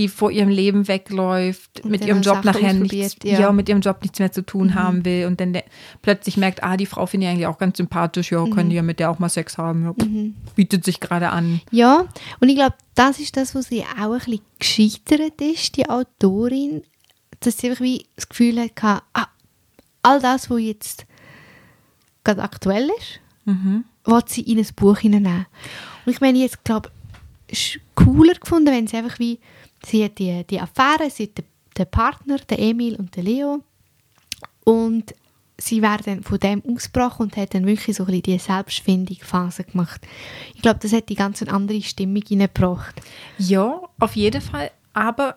die 0.00 0.08
vor 0.08 0.30
ihrem 0.30 0.48
Leben 0.48 0.88
wegläuft, 0.88 1.80
Und 1.82 1.90
mit 1.90 2.04
ihrem 2.04 2.22
Job 2.22 2.44
nachher 2.44 2.72
nichts, 2.72 3.16
ja. 3.22 3.34
Mhm. 3.36 3.40
ja. 3.42 3.52
mit 3.52 3.68
ihrem 3.68 3.80
Job 3.80 3.98
nichts 4.02 4.18
mehr 4.18 4.32
zu 4.32 4.44
tun 4.44 4.74
haben 4.74 5.04
will 5.04 5.26
und 5.26 5.40
dann 5.40 5.52
der, 5.52 5.64
plötzlich 6.02 6.36
merkt, 6.36 6.62
ah, 6.62 6.76
die 6.76 6.86
Frau 6.86 7.06
finde 7.06 7.26
ich 7.26 7.32
eigentlich 7.32 7.46
auch 7.46 7.58
ganz 7.58 7.76
sympathisch, 7.76 8.32
ja, 8.32 8.44
Mhm. 8.44 8.50
können 8.50 8.70
die 8.70 8.76
ja 8.76 8.82
mit 8.82 8.98
der 8.98 9.10
auch 9.10 9.18
mal 9.18 9.28
Sex 9.28 9.58
haben, 9.58 9.84
ja, 9.84 9.94
bietet 10.56 10.84
sich 10.84 11.00
gerade 11.00 11.30
an. 11.30 11.60
Ja, 11.70 12.06
und 12.40 12.48
ich 12.48 12.56
glaube, 12.56 12.74
das 12.94 13.18
ist 13.20 13.36
das, 13.36 13.54
was 13.54 13.66
sie 13.68 13.82
auch 13.82 14.12
ein 14.12 14.18
bisschen 14.18 14.40
gescheitert 14.58 15.40
ist, 15.40 15.76
die 15.76 15.88
Autorin, 15.88 16.82
dass 17.40 17.58
sie 17.58 17.68
einfach 17.70 17.82
wie 17.82 18.06
das 18.16 18.28
Gefühl 18.28 18.60
hatte, 18.60 19.02
ah, 19.12 19.26
all 20.02 20.20
das, 20.20 20.50
was 20.50 20.60
jetzt 20.60 21.06
gerade 22.24 22.42
aktuell 22.42 22.88
ist, 22.98 23.20
Mhm. 23.44 23.84
will 24.04 24.20
sie 24.26 24.42
in 24.42 24.58
ein 24.58 24.66
Buch 24.76 24.98
hineinnehmen. 24.98 25.46
Und 26.06 26.12
ich 26.12 26.20
meine, 26.20 26.38
jetzt 26.38 26.62
glaube 26.64 26.90
ich, 27.48 27.80
cooler 27.94 28.34
gefunden, 28.34 28.66
wenn 28.72 28.86
sie 28.86 28.96
einfach 28.96 29.18
wie, 29.18 29.38
sie 29.84 30.04
hat 30.04 30.18
die, 30.18 30.44
die 30.44 30.60
Affäre, 30.60 31.10
sie 31.10 31.24
hat 31.24 31.44
den, 31.78 31.86
Partner, 31.90 32.38
den 32.38 32.58
Emil 32.58 32.96
und 32.96 33.16
den 33.16 33.24
Leo 33.24 33.62
und 34.64 35.14
sie 35.56 35.82
wäre 35.82 36.02
dann 36.02 36.22
von 36.22 36.38
dem 36.38 36.62
ausgebrochen 36.64 37.26
und 37.26 37.36
hat 37.36 37.54
dann 37.54 37.66
wirklich 37.66 37.96
so 37.96 38.04
ein 38.04 38.06
bisschen 38.06 38.22
die 38.22 38.38
Selbstfindungsphase 38.38 39.64
gemacht. 39.64 40.06
Ich 40.54 40.62
glaube, 40.62 40.80
das 40.80 40.92
hat 40.92 41.08
die 41.08 41.14
ganz 41.14 41.42
andere 41.42 41.80
Stimmung 41.82 42.22
hineingebracht. 42.26 43.00
Ja, 43.38 43.80
auf 43.98 44.16
jeden 44.16 44.40
Fall, 44.40 44.70
aber 44.92 45.36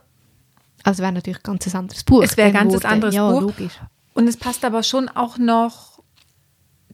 Also 0.83 1.01
wäre 1.01 1.13
natürlich 1.13 1.39
ein 1.39 1.43
ganz 1.57 1.73
anderes 1.73 2.03
Buch. 2.03 2.23
Es 2.23 2.35
wäre 2.37 2.49
ein 2.49 2.53
ganz 2.53 2.83
anderes 2.85 3.15
ja, 3.15 3.29
Buch. 3.29 3.41
logisch. 3.41 3.79
Und 4.13 4.27
es 4.27 4.37
passt 4.37 4.63
aber 4.65 4.83
schon 4.83 5.09
auch 5.09 5.37
noch 5.37 6.01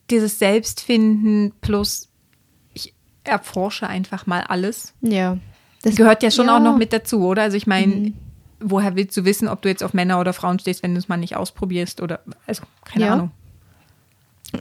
dieses 0.10 0.40
Selbstfinden 0.40 1.54
plus 1.62 2.08
ich 2.74 2.94
erforsche 3.24 3.88
einfach 3.88 4.26
mal 4.26 4.42
alles. 4.42 4.94
Ja. 5.02 5.38
Das 5.82 5.96
Gehört 5.96 6.24
ja 6.24 6.32
schon 6.32 6.48
ja. 6.48 6.60
Mhm. 6.60 6.65
auch 6.68 6.72
noch 6.72 6.78
mit 6.78 6.92
dazu, 6.94 7.26
oder? 7.26 7.44
Also 7.44 7.56
ich 7.58 7.68
meine, 7.68 8.13
woher 8.60 8.96
willst 8.96 9.15
du 9.15 9.24
wissen, 9.26 9.48
ob 9.48 9.62
du 9.62 9.70
jetzt 9.70 9.84
auf 9.84 9.94
Männer 9.94 10.20
oder 10.20 10.34
Frauen 10.34 10.60
stehst, 10.60 10.84
wenn 10.84 10.94
du 10.94 11.00
es 11.00 11.08
mal 11.08 11.18
nicht 11.18 11.36
ausprobierst 11.36 12.02
oder 12.02 12.20
also 12.46 12.63
keine 12.86 13.06
Ja. 13.06 13.13
Ahnung. 13.13 13.32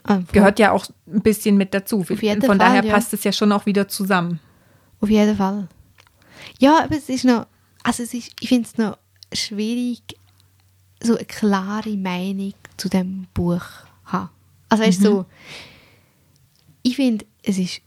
Ah, 0.05 0.21
Gehört 0.33 0.59
ja 0.59 0.73
auch 0.73 0.87
ein 1.07 1.23
bisschen 1.23 1.57
mit 1.57 1.73
dazu. 1.75 2.05
jeden 2.09 2.41
Von 2.43 2.59
Fall, 2.59 2.59
daher 2.59 2.85
ja. 2.85 2.93
passt 2.93 3.13
es 3.15 3.25
ja 3.25 3.33
schon 3.33 3.51
auch 3.53 3.65
wieder 3.67 3.89
zusammen. 3.89 4.39
Auf 5.01 5.09
jeden 5.09 5.37
Fall. 5.37 5.67
Ja, 6.59 6.85
aber 6.85 6.97
es 6.97 7.09
ist 7.09 7.25
noch, 7.25 7.47
also 7.83 8.03
es 8.03 8.13
ist, 8.15 8.33
ich 8.41 8.49
finde 8.49 8.69
es 8.69 8.77
noch 8.79 8.99
schwierig, 9.33 10.03
so 11.03 11.17
eine 11.17 11.25
klare 11.25 11.97
Meinung 11.97 12.53
zu 12.77 12.89
dem 12.89 13.27
Buch 13.35 13.61
zu 13.63 14.13
haben. 14.13 14.31
Also 14.69 14.85
weißt 14.85 15.01
du, 15.01 15.05
so, 15.05 15.27
ich 16.83 16.97
finde, 16.97 17.25
es 17.43 17.57
ist 17.59 17.81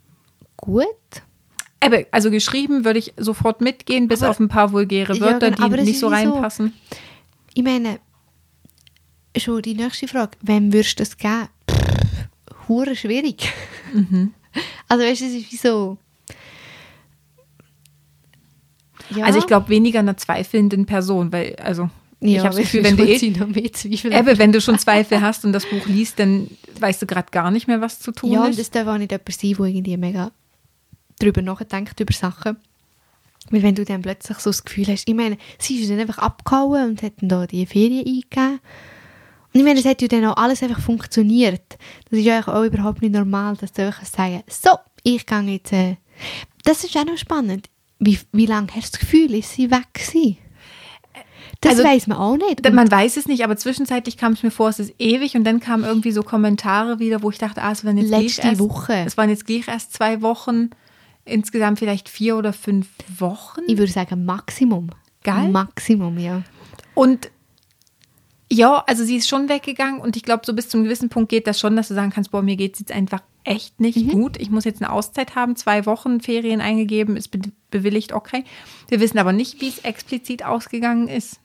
gut. 0.57 0.85
Aber, 1.83 2.03
also 2.11 2.29
geschrieben 2.29 2.85
würde 2.85 2.99
ich 2.99 3.13
sofort 3.17 3.59
mitgehen, 3.61 4.07
bis 4.07 4.21
Aber- 4.21 4.29
auf 4.31 4.39
ein 4.39 4.47
paar 4.49 4.71
vulgäre 4.71 5.13
Ja, 5.15 5.21
Wörter, 5.21 5.51
genau, 5.51 5.65
aber 5.65 5.77
die 5.77 5.83
nicht 5.83 5.99
so 5.99 6.11
wie 6.11 6.23
so- 6.23 6.31
reinpassen. 6.31 6.73
Ich 7.53 7.63
meine, 7.63 7.99
schon 9.37 9.61
die 9.61 9.73
nächste 9.73 10.07
Frage, 10.07 10.37
wem 10.41 10.71
würdest 10.71 10.99
du 10.99 11.03
das 11.03 11.17
geben? 11.17 11.47
Pff, 11.69 12.67
hure 12.67 12.95
schwierig. 12.95 13.51
Mhm. 13.93 14.33
Also 14.89 15.05
weißt 15.05 15.21
du, 15.21 15.25
es 15.25 15.33
ist 15.33 15.51
wie 15.53 15.55
so... 15.57 15.97
Ja, 19.15 19.25
Also 19.25 19.39
ich 19.39 19.47
glaube 19.47 19.69
weniger 19.69 19.99
einer 19.99 20.17
zweifelnden 20.17 20.85
Person, 20.85 21.31
weil, 21.31 21.55
also 21.55 21.89
ich 22.19 22.33
ja, 22.33 22.43
habe 22.43 22.55
das 22.55 22.63
Gefühl, 22.63 22.83
wenn 22.83 22.97
du, 22.97 23.03
eh, 23.05 23.15
Ebbe, 23.17 24.37
wenn 24.37 24.51
du 24.51 24.61
schon 24.61 24.77
Zweifel 24.77 25.21
hast 25.21 25.43
und 25.45 25.53
das 25.53 25.65
Buch 25.65 25.85
liest, 25.85 26.19
dann 26.19 26.49
weißt 26.79 27.01
du 27.01 27.05
gerade 27.07 27.27
gar 27.31 27.49
nicht 27.51 27.67
mehr, 27.67 27.81
was 27.81 27.99
zu 27.99 28.11
tun 28.11 28.31
Ja, 28.31 28.43
und 28.43 28.51
ist. 28.51 28.59
es 28.59 28.69
darf 28.71 28.87
auch 28.87 28.97
nicht 28.97 29.11
jemand 29.11 29.31
sein, 29.33 29.53
der 29.57 29.65
irgendwie 29.65 29.97
mega 29.97 30.31
drüber 31.21 31.41
nachdenkt, 31.41 31.99
über 31.99 32.13
Sachen. 32.13 32.57
Weil 33.49 33.63
wenn 33.63 33.75
du 33.75 33.83
dann 33.85 34.01
plötzlich 34.01 34.37
so 34.37 34.49
das 34.49 34.63
Gefühl 34.63 34.87
hast, 34.87 35.07
ich 35.07 35.15
meine, 35.15 35.37
sie 35.57 35.81
ist 35.81 35.89
dann 35.89 35.99
einfach 35.99 36.19
abgehauen 36.19 36.91
und 36.91 37.03
hat 37.03 37.13
dann 37.21 37.29
da 37.29 37.47
die 37.47 37.65
Ferien 37.65 38.05
eingegeben. 38.05 38.59
Und 39.53 39.59
ich 39.59 39.65
meine, 39.65 39.79
es 39.79 39.85
hat 39.85 40.01
ja 40.01 40.07
dann 40.07 40.25
auch 40.25 40.37
alles 40.37 40.63
einfach 40.63 40.79
funktioniert. 40.79 41.77
Das 42.09 42.19
ist 42.19 42.25
ja 42.25 42.47
auch 42.47 42.63
überhaupt 42.63 43.01
nicht 43.01 43.13
normal, 43.13 43.57
dass 43.57 43.73
du 43.73 43.85
einfach 43.85 44.05
sagen 44.05 44.43
so, 44.47 44.71
ich 45.03 45.25
gehe 45.25 45.41
jetzt... 45.41 45.73
Äh. 45.73 45.97
Das 46.63 46.83
ist 46.83 46.95
auch 46.95 47.05
noch 47.05 47.17
spannend. 47.17 47.69
Wie, 47.99 48.17
wie 48.31 48.45
lange 48.45 48.67
hast 48.75 48.93
du 48.93 48.97
das 48.97 48.99
Gefühl, 48.99 49.33
ist 49.33 49.53
sie 49.53 49.71
weg 49.71 49.93
gewesen? 49.93 50.37
Das 51.61 51.73
Also, 51.73 51.83
weiß 51.83 52.07
man 52.07 52.17
auch 52.17 52.37
nicht. 52.37 52.67
Man 52.71 52.89
weiß 52.89 53.17
es 53.17 53.27
nicht, 53.27 53.43
aber 53.43 53.55
zwischenzeitlich 53.55 54.17
kam 54.17 54.33
es 54.33 54.41
mir 54.41 54.49
vor, 54.49 54.69
es 54.69 54.79
ist 54.79 54.95
ewig 54.97 55.35
und 55.35 55.43
dann 55.43 55.59
kamen 55.59 55.83
irgendwie 55.83 56.11
so 56.11 56.23
Kommentare 56.23 56.97
wieder, 56.99 57.21
wo 57.21 57.29
ich 57.29 57.37
dachte, 57.37 57.61
ah, 57.61 57.71
es 57.71 57.85
waren 57.85 57.97
jetzt 57.97 58.09
Letzte 58.09 58.41
gleich 58.41 58.51
erst, 58.53 58.59
Woche. 58.61 59.03
Es 59.05 59.17
waren 59.17 59.29
jetzt 59.29 59.45
gleich 59.45 59.67
erst 59.67 59.93
zwei 59.93 60.21
Wochen, 60.23 60.71
insgesamt 61.25 61.79
vielleicht 61.79 62.09
vier 62.09 62.35
oder 62.37 62.53
fünf 62.53 62.87
Wochen. 63.17 63.61
ich 63.67 63.77
würde 63.77 63.91
sagen 63.91 64.25
Maximum. 64.25 64.89
Geil. 65.23 65.49
Maximum, 65.49 66.17
ja. 66.17 66.41
Und 66.95 67.29
ja, 68.51 68.83
also 68.87 69.03
sie 69.05 69.15
ist 69.15 69.29
schon 69.29 69.47
weggegangen 69.47 70.01
und 70.01 70.17
ich 70.17 70.23
glaube, 70.23 70.43
so 70.45 70.53
bis 70.53 70.67
zum 70.67 70.83
gewissen 70.83 71.09
Punkt 71.09 71.29
geht 71.29 71.47
das 71.47 71.59
schon, 71.59 71.75
dass 71.75 71.87
du 71.87 71.93
sagen 71.93 72.09
kannst, 72.11 72.31
boah, 72.31 72.41
mir 72.41 72.57
geht 72.57 72.73
es 72.73 72.79
jetzt 72.79 72.91
einfach 72.91 73.21
echt 73.43 73.79
nicht 73.79 73.97
Mhm. 73.97 74.09
gut. 74.09 74.37
Ich 74.41 74.49
muss 74.51 74.65
jetzt 74.65 74.81
eine 74.81 74.91
Auszeit 74.91 75.35
haben, 75.35 75.55
zwei 75.55 75.85
Wochen 75.85 76.19
Ferien 76.21 76.59
eingegeben, 76.59 77.15
ist 77.17 77.29
be 77.29 77.39
bewilligt, 77.71 78.11
okay. 78.11 78.43
Wir 78.89 78.99
wissen 78.99 79.17
aber 79.19 79.31
nicht, 79.31 79.61
wie 79.61 79.69
es 79.69 79.79
explizit 79.79 80.43
ausgegangen 80.43 81.07
ist. 81.07 81.39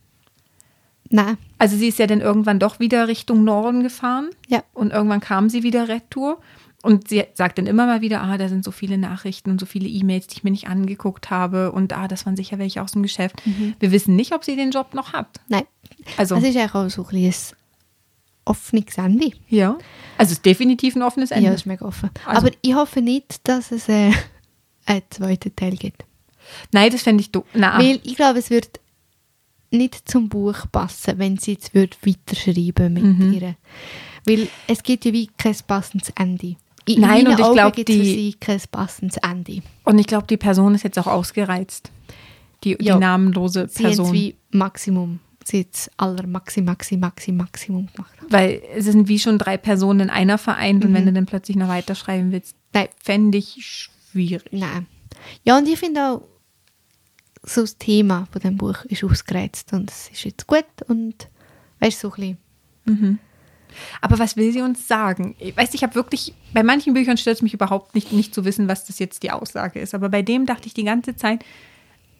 Nein. 1.08 1.38
Also 1.58 1.76
sie 1.76 1.86
ist 1.86 2.00
ja 2.00 2.08
dann 2.08 2.20
irgendwann 2.20 2.58
doch 2.58 2.80
wieder 2.80 3.06
Richtung 3.06 3.44
Norden 3.44 3.84
gefahren 3.84 4.30
Ja. 4.48 4.64
und 4.74 4.90
irgendwann 4.92 5.20
kam 5.20 5.48
sie 5.48 5.62
wieder 5.62 5.86
retour. 5.88 6.40
Und 6.82 7.08
sie 7.08 7.24
sagt 7.34 7.58
dann 7.58 7.66
immer 7.66 7.86
mal 7.86 8.00
wieder, 8.00 8.22
ah, 8.22 8.38
da 8.38 8.48
sind 8.48 8.64
so 8.64 8.70
viele 8.70 8.96
Nachrichten 8.98 9.50
und 9.50 9.58
so 9.58 9.66
viele 9.66 9.88
E-Mails, 9.88 10.28
die 10.28 10.36
ich 10.36 10.44
mir 10.44 10.50
nicht 10.52 10.68
angeguckt 10.68 11.30
habe. 11.30 11.72
Und 11.72 11.92
ah, 11.92 12.06
das 12.06 12.26
waren 12.26 12.36
sicher 12.36 12.58
welche 12.58 12.80
aus 12.82 12.92
dem 12.92 13.02
Geschäft. 13.02 13.42
Wir 13.80 13.90
wissen 13.90 14.14
nicht, 14.14 14.32
ob 14.32 14.44
sie 14.44 14.54
den 14.56 14.70
Job 14.70 14.94
noch 14.94 15.12
hat. 15.12 15.40
Nein. 15.48 15.64
Also, 16.16 16.36
Es 16.36 16.44
ist 16.44 16.56
eigentlich 16.56 16.74
auch 16.74 16.88
so 16.88 17.04
ein 17.06 17.20
bisschen 17.20 17.56
offenes 18.44 18.96
Ende. 18.98 19.32
ja. 19.48 19.76
Also 20.18 20.30
es 20.30 20.38
ist 20.38 20.46
definitiv 20.46 20.94
ein 20.96 21.02
offenes 21.02 21.30
Ende. 21.32 21.46
Ja, 21.46 21.52
es 21.52 21.62
ist 21.62 21.66
mega 21.66 21.84
offen. 21.84 22.10
Also- 22.24 22.46
Aber 22.46 22.56
ich 22.62 22.74
hoffe 22.74 23.02
nicht, 23.02 23.46
dass 23.48 23.72
es 23.72 23.88
äh, 23.88 24.12
einen 24.86 25.02
zweiten 25.10 25.54
Teil 25.56 25.76
gibt. 25.76 26.04
Nein, 26.72 26.90
das 26.92 27.02
fände 27.02 27.20
ich 27.22 27.32
doof. 27.32 27.44
Weil 27.52 27.98
ich 28.04 28.14
glaube, 28.14 28.38
es 28.38 28.48
wird 28.50 28.78
nicht 29.72 30.08
zum 30.08 30.28
Buch 30.28 30.66
passen, 30.70 31.18
wenn 31.18 31.36
sie 31.38 31.52
jetzt 31.54 31.74
weiterschreiben 31.74 32.92
mit 32.94 33.02
Mhm. 33.02 33.32
ihr. 33.32 33.56
Weil 34.24 34.48
es 34.68 34.82
gibt 34.84 35.04
ja 35.04 35.12
wie 35.12 35.28
kein 35.36 35.56
passendes 35.66 36.10
Ende. 36.10 36.56
In 36.88 37.00
Nein, 37.00 37.26
und 37.26 37.38
ich 37.38 37.44
Augen 37.44 37.54
glaub, 37.54 37.74
gibt 37.74 37.90
es 37.90 37.96
für 37.96 38.02
die- 38.02 38.14
sie 38.14 38.32
kein 38.34 38.60
passendes 38.70 39.16
Ende. 39.18 39.60
und 39.84 39.98
ich 39.98 40.06
glaube, 40.06 40.26
die 40.28 40.36
Person 40.36 40.74
ist 40.74 40.84
jetzt 40.84 40.98
auch 40.98 41.06
ausgereizt. 41.08 41.90
Die, 42.64 42.76
die 42.76 42.88
namenlose 42.90 43.68
Sie 43.68 43.82
Person. 43.82 44.12
wie 44.12 44.34
Maximum 44.50 45.20
sie 45.44 45.58
jetzt 45.58 45.90
aller 45.96 46.26
Maxi, 46.26 46.60
Maxi, 46.60 46.96
Maxi, 46.96 47.30
Maximum 47.30 47.86
gemacht. 47.94 48.12
Weil 48.30 48.60
es 48.74 48.86
sind 48.86 49.06
wie 49.06 49.18
schon 49.20 49.38
drei 49.38 49.56
Personen 49.56 50.00
in 50.00 50.10
einer 50.10 50.38
vereint 50.38 50.84
und 50.84 50.90
Mhm. 50.90 50.94
wenn 50.94 51.06
du 51.06 51.12
dann 51.12 51.26
plötzlich 51.26 51.56
noch 51.56 51.68
weiterschreiben 51.68 52.32
willst, 52.32 52.56
Nein. 52.72 52.88
fände 53.00 53.38
ich 53.38 53.56
schwierig. 53.64 54.48
Nein. 54.52 54.86
Ja, 55.44 55.56
und 55.58 55.68
ich 55.68 55.78
finde 55.78 56.00
auch, 56.04 56.22
so 57.44 57.60
das 57.60 57.78
Thema 57.78 58.26
von 58.32 58.42
dem 58.42 58.56
Buch 58.56 58.84
ist 58.86 59.04
ausgereizt 59.04 59.72
und 59.72 59.88
es 59.90 60.08
ist 60.08 60.24
jetzt 60.24 60.46
gut 60.48 60.64
und 60.88 61.28
weißt 61.78 62.02
du, 62.02 62.08
so 62.10 62.14
ein 62.22 62.36
bisschen. 62.86 63.18
Aber 64.00 64.18
was 64.18 64.36
will 64.36 64.52
sie 64.52 64.62
uns 64.62 64.88
sagen? 64.88 65.34
Ich 65.38 65.56
weiß, 65.56 65.74
ich 65.74 65.82
habe 65.82 65.94
wirklich, 65.94 66.34
bei 66.52 66.62
manchen 66.62 66.94
Büchern 66.94 67.16
stört 67.16 67.36
es 67.36 67.42
mich 67.42 67.54
überhaupt 67.54 67.94
nicht, 67.94 68.12
nicht 68.12 68.34
zu 68.34 68.44
wissen, 68.44 68.68
was 68.68 68.84
das 68.84 68.98
jetzt 68.98 69.22
die 69.22 69.30
Aussage 69.30 69.80
ist. 69.80 69.94
Aber 69.94 70.08
bei 70.08 70.22
dem 70.22 70.46
dachte 70.46 70.66
ich 70.66 70.74
die 70.74 70.84
ganze 70.84 71.16
Zeit, 71.16 71.44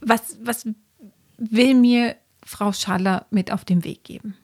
was, 0.01 0.39
was 0.43 0.67
will 1.39 1.75
mir 1.75 2.17
Frau 2.45 2.73
Schaller 2.73 3.27
mit 3.31 3.53
auf 3.53 3.65
den 3.65 3.85
Weg 3.85 4.05
geben? 4.05 4.37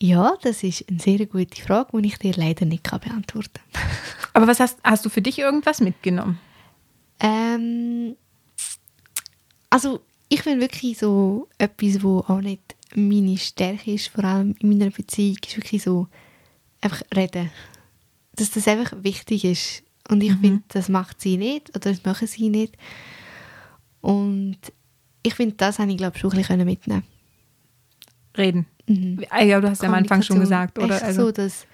Ja, 0.00 0.34
das 0.42 0.62
ist 0.62 0.88
eine 0.88 1.00
sehr 1.00 1.26
gute 1.26 1.60
Frage, 1.60 2.00
die 2.00 2.06
ich 2.06 2.18
dir 2.18 2.32
leider 2.34 2.64
nicht 2.66 2.84
kann 2.84 3.00
beantworten 3.00 3.60
kann. 3.72 3.82
Aber 4.32 4.46
was 4.46 4.60
hast, 4.60 4.78
hast 4.84 5.04
du 5.04 5.08
für 5.08 5.22
dich 5.22 5.38
irgendwas 5.38 5.80
mitgenommen? 5.80 6.38
Ähm, 7.18 8.16
also 9.70 10.00
ich 10.28 10.42
finde 10.42 10.60
wirklich 10.60 10.98
so 10.98 11.48
etwas, 11.58 12.02
wo 12.02 12.20
auch 12.20 12.40
nicht 12.40 12.76
meine 12.94 13.36
Stärke 13.36 13.92
ist, 13.92 14.08
vor 14.08 14.24
allem 14.24 14.54
in 14.60 14.70
meiner 14.70 14.90
Beziehung, 14.90 15.36
ist 15.44 15.56
wirklich 15.56 15.82
so 15.82 16.06
einfach 16.80 17.02
reden. 17.14 17.50
Dass 18.36 18.50
das 18.50 18.68
einfach 18.68 18.92
wichtig 19.02 19.44
ist. 19.44 19.82
Und 20.08 20.22
ich 20.22 20.32
finde, 20.36 20.62
das 20.68 20.88
macht 20.88 21.20
sie 21.20 21.36
nicht 21.36 21.70
oder 21.70 21.90
das 21.90 22.04
machen 22.04 22.26
sie 22.26 22.48
nicht. 22.48 22.76
Und 24.00 24.58
ich 25.22 25.34
finde, 25.34 25.56
das 25.56 25.78
habe 25.78 25.90
ich 25.90 25.96
glaube 25.98 26.16
ich 26.16 26.20
schon 26.20 26.32
ein 26.32 26.38
bisschen 26.38 26.64
mitnehmen 26.64 27.02
Reden. 28.36 28.66
Mhm. 28.86 29.24
Ah, 29.30 29.42
Ja, 29.42 29.60
du 29.60 29.68
hast 29.68 29.82
ja 29.82 29.88
am 29.88 29.94
Anfang 29.94 30.22
schon 30.22 30.40
gesagt, 30.40 30.78
oder? 30.78 30.94
Echt 30.94 31.04
Also, 31.04 31.26
so, 31.26 31.32
dass 31.32 31.66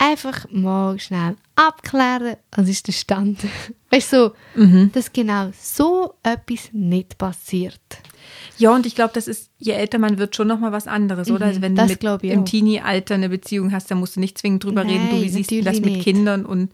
einfach 0.00 0.46
mal 0.50 0.98
schnell 0.98 1.36
abklären, 1.56 2.36
was 2.52 2.68
ist 2.68 2.86
der 2.88 2.92
Stand. 2.92 3.38
Weißt 3.90 4.12
du, 4.14 4.16
so, 4.16 4.32
Mhm. 4.60 4.90
dass 4.92 5.12
genau 5.12 5.50
so 5.60 6.14
etwas 6.22 6.70
nicht 6.72 7.18
passiert. 7.18 7.80
ja, 8.56 8.74
und 8.74 8.86
ich 8.86 8.94
glaube, 8.94 9.12
das 9.14 9.28
ist, 9.28 9.50
je 9.58 9.72
älter 9.72 9.98
man 9.98 10.16
wird, 10.18 10.34
schon 10.34 10.48
nochmal 10.48 10.72
was 10.72 10.86
anderes, 10.86 11.30
oder? 11.30 11.44
Mhm, 11.46 11.48
Also 11.50 11.62
wenn 11.62 11.76
das 11.76 11.98
du 11.98 12.12
mit 12.22 12.24
im. 12.24 12.44
Teenie-Alter 12.46 13.14
eine 13.14 13.28
Beziehung 13.28 13.72
hast, 13.72 13.90
dann 13.90 13.98
musst 14.00 14.16
du 14.16 14.20
nicht 14.20 14.38
zwingend 14.38 14.64
drüber 14.64 14.84
reden, 14.86 15.08
du, 15.10 15.16
Nein, 15.16 15.22
wie 15.24 15.28
siehst 15.28 15.50
du 15.50 15.62
das 15.62 15.76
mit 15.80 15.92
nicht. 15.94 16.02
Kindern 16.04 16.46
und 16.46 16.72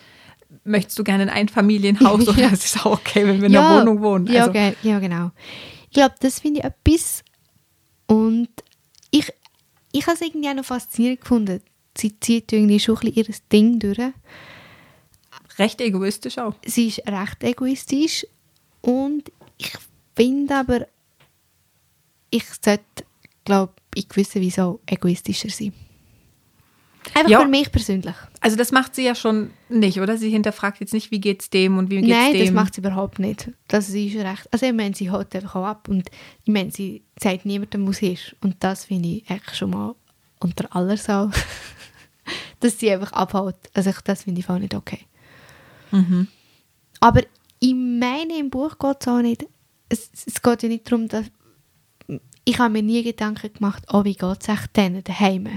möchtest 0.65 0.99
du 0.99 1.05
gerne 1.05 1.25
ein 1.25 1.31
Einfamilienhaus 1.31 2.29
oder 2.29 2.39
Ja. 2.43 2.51
es 2.53 2.65
ist 2.65 2.87
auch 2.87 2.93
okay, 3.01 3.27
wenn 3.27 3.41
wir 3.41 3.49
in 3.49 3.57
einer 3.57 3.81
Wohnung 3.81 4.03
wohnen. 4.03 4.27
Ja, 4.29 4.43
Also, 4.43 4.53
ge 4.53 4.75
ja 4.83 4.99
genau. 5.01 5.31
Ich 5.89 5.95
glaube, 5.95 6.15
das 6.21 6.41
finde 6.41 6.61
ich 6.61 6.65
etwas. 6.67 7.25
Und 8.07 8.49
ich, 9.11 9.33
ich 9.93 10.07
habe 10.07 10.15
es 10.15 10.21
irgendwie 10.21 10.49
auch 10.49 10.55
noch 10.55 10.65
faszinierend 10.65 11.21
gefunden. 11.23 11.61
Sie 11.97 12.19
zieht 12.21 12.53
irgendwie 12.53 12.81
schon 12.81 12.97
ein 12.97 13.13
bisschen 13.13 13.35
ihr 13.35 13.35
Ding 13.53 13.79
durch. 13.79 13.99
recht 15.59 15.81
egoistisch 15.81 16.39
auch. 16.39 16.55
sie 16.65 16.89
ist 16.89 17.07
recht 17.07 17.43
egoistisch 17.43 18.27
und 18.83 19.31
ich 19.59 19.73
finde 20.15 20.55
aber, 20.57 20.87
ich 22.31 22.45
sollte, 22.63 22.85
glaube 23.45 23.73
ich, 23.95 24.09
gewissen 24.09 24.43
Weise 24.43 24.65
auch 24.65 24.81
egoistischer 24.87 25.49
sein. 25.49 25.73
Einfach 27.15 27.31
Ja. 27.31 27.41
für 27.41 27.49
mich 27.49 27.71
persönlich. 27.71 28.15
Also 28.41 28.57
das 28.57 28.73
macht 28.73 28.95
sie 28.97 29.05
ja 29.05 29.15
schon 29.15 29.51
nicht, 29.69 30.01
oder? 30.01 30.19
Sie 30.19 30.29
hinterfragt 30.29 30.81
jetzt 30.81 30.93
nicht, 30.93 31.11
wie 31.13 31.21
geht's 31.21 31.49
dem 31.51 31.79
und 31.79 31.89
wie 31.89 32.01
geht's 32.03 32.09
Nein, 32.09 32.33
dem. 32.33 32.41
das 32.45 32.51
macht 32.53 32.75
sie 32.75 32.81
überhaupt 32.81 33.19
nicht. 33.21 33.51
Das 33.69 33.89
ist 33.89 33.95
recht. 34.17 34.49
Also 34.53 34.67
ich 34.67 34.73
meine, 34.73 34.95
sie 34.95 35.11
holt 35.11 35.35
einfach 35.35 35.55
auch 35.55 35.65
ab 35.67 35.89
und 35.89 36.11
ich 36.45 36.53
meine, 36.53 36.73
sie 36.73 37.03
sagt 37.19 37.47
niemandem, 37.47 37.87
wo 37.87 37.93
sie 37.93 38.13
ist. 38.15 38.35
Und 38.43 38.57
das 38.61 38.85
finde 38.87 39.09
ich 39.09 39.31
eigentlich 39.31 39.57
schon 39.57 39.71
mal 39.71 39.95
unter 40.41 40.75
aller 40.75 40.97
Sau, 40.97 41.31
dass 42.61 42.79
sie 42.79 42.91
einfach 42.91 43.13
abhaut. 43.13 43.57
Also 43.75 43.91
ich, 43.91 44.01
das 44.01 44.25
finde 44.25 44.41
ich 44.41 44.49
auch 44.49 44.59
nicht 44.59 44.75
okay. 44.75 45.01
Mhm. 45.91 46.29
Aber 47.01 47.23
ich 47.61 47.75
meine, 47.75 48.39
im 48.39 48.51
Buch 48.51 48.79
geht 48.79 48.97
es 49.01 49.09
auch 49.09 49.21
nicht, 49.21 49.47
es, 49.89 50.11
es 50.27 50.43
geht 50.43 50.63
ja 50.63 50.69
nicht 50.69 50.91
darum, 50.91 51.09
dass 51.09 51.27
ich 52.45 52.59
habe 52.59 52.73
mir 52.73 52.83
nie 52.83 53.03
Gedanken 53.03 53.53
gemacht, 53.53 53.83
oh, 53.93 54.05
wie 54.05 54.15
geht 54.15 54.43
es 54.43 54.49
echt 54.49 54.77
denen 54.77 55.03
daheim? 55.03 55.49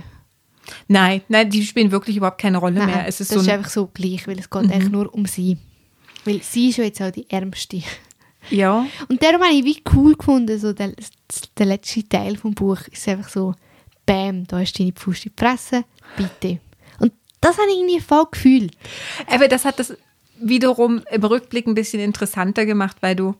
Nein, 0.87 1.21
nein, 1.27 1.49
die 1.49 1.63
spielen 1.63 1.91
wirklich 1.91 2.17
überhaupt 2.17 2.41
keine 2.41 2.57
Rolle 2.57 2.85
mehr. 2.85 3.07
Es 3.07 3.21
ist 3.21 3.31
das 3.31 3.35
so 3.35 3.41
ist 3.41 3.49
ein, 3.49 3.57
einfach 3.57 3.69
so 3.69 3.87
gleich, 3.87 4.27
weil 4.27 4.39
es 4.39 4.49
geht 4.49 4.71
eigentlich 4.71 4.89
nur 4.89 5.13
um 5.13 5.25
sie. 5.25 5.57
Weil 6.25 6.41
sie 6.41 6.69
ist 6.69 6.77
ja 6.77 6.83
jetzt 6.83 7.01
auch 7.01 7.11
die 7.11 7.29
Ärmste. 7.29 7.81
ja, 8.49 8.85
Und 9.07 9.21
darum 9.21 9.41
habe 9.41 9.53
ich 9.53 9.63
wie 9.63 9.83
cool 9.93 10.15
gefunden, 10.15 10.59
so 10.59 10.73
der, 10.73 10.93
der 11.57 11.65
letzte 11.65 12.07
Teil 12.07 12.37
vom 12.37 12.53
Buch 12.53 12.81
ist 12.91 13.07
einfach 13.07 13.29
so, 13.29 13.53
bam, 14.09 14.47
da 14.47 14.59
ist 14.59 14.79
deine 14.79 14.91
Pfuste 14.91 15.29
in 15.29 15.35
die 15.37 15.45
Fresse, 15.45 15.83
bitte. 16.17 16.59
Und 16.99 17.13
das 17.41 17.57
habe 17.59 17.69
ich 17.69 17.77
irgendwie 17.77 17.99
voll 17.99 18.25
gefühlt. 18.31 18.71
aber 19.27 19.47
das 19.47 19.65
hat 19.65 19.77
das 19.77 19.95
wiederum 20.41 21.03
im 21.11 21.23
Rückblick 21.23 21.67
ein 21.67 21.75
bisschen 21.75 22.01
interessanter 22.01 22.65
gemacht, 22.65 22.97
weil 23.01 23.15
du, 23.15 23.35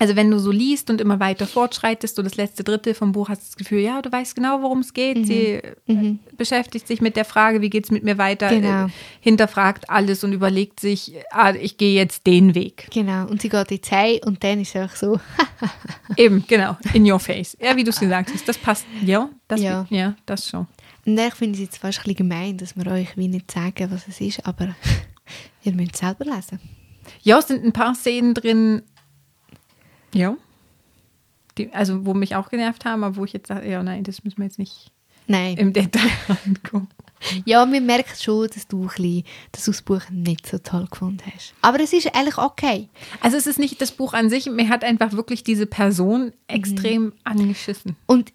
also 0.00 0.16
wenn 0.16 0.30
du 0.30 0.38
so 0.40 0.50
liest 0.50 0.88
und 0.90 1.00
immer 1.00 1.20
weiter 1.20 1.46
fortschreitest, 1.46 2.16
so 2.16 2.22
das 2.22 2.34
letzte 2.36 2.64
Drittel 2.64 2.94
vom 2.94 3.12
Buch 3.12 3.28
hast 3.28 3.42
du 3.42 3.46
das 3.46 3.56
Gefühl, 3.56 3.80
ja, 3.80 4.00
du 4.00 4.10
weißt 4.10 4.34
genau, 4.34 4.62
worum 4.62 4.78
es 4.80 4.94
geht. 4.94 5.26
Sie 5.26 5.60
äh, 5.86 6.16
beschäftigt 6.36 6.88
sich 6.88 7.00
mit 7.02 7.16
der 7.16 7.26
Frage, 7.26 7.60
wie 7.60 7.68
geht 7.70 7.84
es 7.84 7.90
mit 7.90 8.02
mir 8.02 8.16
weiter, 8.18 8.48
Genau. 8.48 8.86
äh, 8.86 8.88
hinterfragt 9.20 9.90
alles 9.90 10.24
und 10.24 10.32
überlegt 10.32 10.80
sich, 10.80 11.12
ah, 11.30 11.52
ich 11.52 11.76
gehe 11.76 11.94
jetzt 11.94 12.26
den 12.26 12.54
Weg. 12.54 12.88
Genau, 12.92 13.26
und 13.28 13.42
sie 13.42 13.50
geht 13.50 13.70
jetzt 13.70 13.92
heim 13.92 14.20
und 14.24 14.42
dann 14.42 14.60
ist 14.60 14.70
es 14.74 14.80
einfach 14.80 14.96
so, 14.96 15.20
Eben, 16.16 16.44
genau, 16.48 16.76
in 16.94 17.08
your 17.10 17.20
face. 17.20 17.56
Ja, 17.60 17.76
wie 17.76 17.84
du 17.84 17.90
es 17.90 18.00
gesagt 18.00 18.32
hast, 18.32 18.48
das 18.48 18.58
passt. 18.58 18.86
Ja, 19.04 19.28
das, 19.48 19.60
Ja. 19.60 19.86
ja. 19.90 20.16
das 20.26 20.48
schon. 20.48 20.66
Und 21.06 21.18
ich 21.18 21.34
finde 21.34 21.54
es 21.56 21.60
jetzt 21.60 21.76
fast 21.78 21.98
ein 21.98 22.02
bisschen 22.04 22.28
gemein, 22.28 22.56
dass 22.56 22.76
wir 22.76 22.90
euch 22.90 23.16
wie 23.16 23.28
nicht 23.28 23.50
sagen, 23.50 23.90
was 23.90 24.08
es 24.08 24.20
ist, 24.20 24.46
aber 24.46 24.74
ihr 25.62 25.72
müsst 25.72 25.92
es 25.94 26.00
selber 26.00 26.24
lesen. 26.24 26.58
Ja, 27.22 27.38
es 27.38 27.48
sind 27.48 27.64
ein 27.64 27.72
paar 27.72 27.94
Szenen 27.94 28.34
drin, 28.34 28.82
ja, 30.12 30.36
die, 31.58 31.72
also 31.72 32.06
wo 32.06 32.14
mich 32.14 32.36
auch 32.36 32.48
genervt 32.48 32.84
haben, 32.84 33.04
aber 33.04 33.16
wo 33.16 33.24
ich 33.24 33.32
jetzt 33.32 33.48
sage, 33.48 33.68
ja, 33.68 33.82
nein, 33.82 34.04
das 34.04 34.24
müssen 34.24 34.38
wir 34.38 34.44
jetzt 34.44 34.58
nicht 34.58 34.90
Nein. 35.26 35.56
im 35.58 35.72
Detail 35.72 36.10
angucken. 36.46 36.88
Ja, 37.44 37.66
man 37.66 37.84
merkt 37.84 38.22
schon, 38.22 38.48
dass 38.48 38.66
du, 38.66 38.86
bisschen, 38.86 39.24
dass 39.52 39.64
du 39.64 39.70
das 39.72 39.82
Buch 39.82 40.00
nicht 40.10 40.46
so 40.46 40.56
toll 40.58 40.86
gefunden 40.90 41.22
hast. 41.34 41.52
Aber 41.60 41.78
es 41.80 41.92
ist 41.92 42.14
eigentlich 42.14 42.38
okay. 42.38 42.88
Also 43.20 43.36
es 43.36 43.46
ist 43.46 43.58
nicht 43.58 43.80
das 43.82 43.92
Buch 43.92 44.14
an 44.14 44.30
sich, 44.30 44.46
mir 44.46 44.68
hat 44.70 44.84
einfach 44.84 45.12
wirklich 45.12 45.44
diese 45.44 45.66
Person 45.66 46.32
extrem 46.46 47.12
angeschissen. 47.24 47.96
Und, 48.06 48.32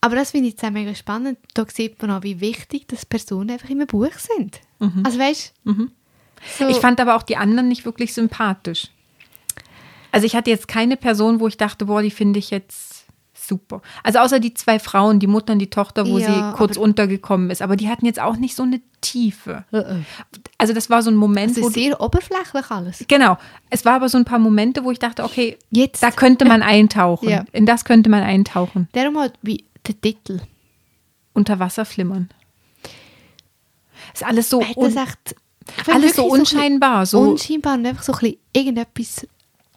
aber 0.00 0.16
das 0.16 0.32
finde 0.32 0.48
ich 0.48 0.54
jetzt 0.54 0.64
auch 0.64 0.70
mega 0.70 0.94
spannend. 0.96 1.38
Da 1.54 1.64
sieht 1.72 2.02
man 2.02 2.10
auch, 2.10 2.22
wie 2.24 2.40
wichtig 2.40 2.88
dass 2.88 3.06
Personen 3.06 3.50
einfach 3.50 3.70
in 3.70 3.78
einem 3.78 3.86
Buch 3.86 4.12
sind. 4.18 4.60
Also 5.04 5.18
weißt 5.18 5.54
du? 5.64 5.88
So, 6.58 6.68
Ich 6.68 6.78
fand 6.78 7.00
aber 7.00 7.16
auch 7.16 7.22
die 7.22 7.36
anderen 7.36 7.68
nicht 7.68 7.84
wirklich 7.84 8.12
sympathisch. 8.12 8.88
Also 10.12 10.26
ich 10.26 10.36
hatte 10.36 10.50
jetzt 10.50 10.68
keine 10.68 10.96
Person, 10.96 11.40
wo 11.40 11.48
ich 11.48 11.56
dachte, 11.56 11.86
boah, 11.86 12.02
die 12.02 12.10
finde 12.10 12.38
ich 12.38 12.50
jetzt 12.50 13.06
super. 13.46 13.82
Also 14.02 14.18
außer 14.18 14.40
die 14.40 14.54
zwei 14.54 14.78
Frauen, 14.78 15.20
die 15.20 15.26
Mutter 15.26 15.52
und 15.52 15.58
die 15.58 15.70
Tochter, 15.70 16.06
wo 16.06 16.18
Ja, 16.18 16.26
sie 16.52 16.56
kurz 16.56 16.76
untergekommen 16.76 17.50
ist. 17.50 17.62
Aber 17.62 17.76
die 17.76 17.88
hatten 17.88 18.06
jetzt 18.06 18.20
auch 18.20 18.36
nicht 18.36 18.56
so 18.56 18.62
eine 18.62 18.80
Tiefe. 19.00 19.64
Äh, 19.72 19.78
äh. 19.78 19.96
Also 20.58 20.72
das 20.72 20.90
war 20.90 21.02
so 21.02 21.10
ein 21.10 21.16
Moment, 21.16 21.56
Es 21.56 21.62
wo 21.62 21.70
sehr 21.70 22.00
oberflächlich 22.00 22.70
alles. 22.70 23.04
Genau. 23.08 23.38
Es 23.70 23.84
war 23.84 23.94
aber 23.94 24.08
so 24.08 24.18
ein 24.18 24.24
paar 24.24 24.38
Momente, 24.38 24.84
wo 24.84 24.90
ich 24.90 24.98
dachte, 24.98 25.24
okay, 25.24 25.58
Jetzt. 25.70 26.02
da 26.02 26.10
könnte 26.10 26.44
man 26.44 26.62
eintauchen. 26.62 27.28
Ja. 27.28 27.44
In 27.52 27.66
das 27.66 27.84
könnte 27.84 28.10
man 28.10 28.22
eintauchen. 28.22 28.88
Darum 28.92 29.18
halt 29.18 29.34
wie 29.42 29.64
der 29.86 30.00
Titel. 30.00 30.40
Unter 31.32 31.58
Wasser 31.58 31.84
flimmern. 31.84 32.30
Ist 34.12 34.24
alles 34.24 34.48
so, 34.48 34.62
Hat 34.62 34.76
das 34.76 34.96
echt, 34.96 35.36
alles 35.92 36.16
so 36.16 36.24
unscheinbar, 36.24 37.04
so, 37.04 37.20
unscheinbar 37.20 37.74
und 37.74 37.86
einfach 37.86 38.02
so 38.02 38.12
ein 38.12 38.18
bisschen 38.20 38.38
irgendetwas, 38.54 39.26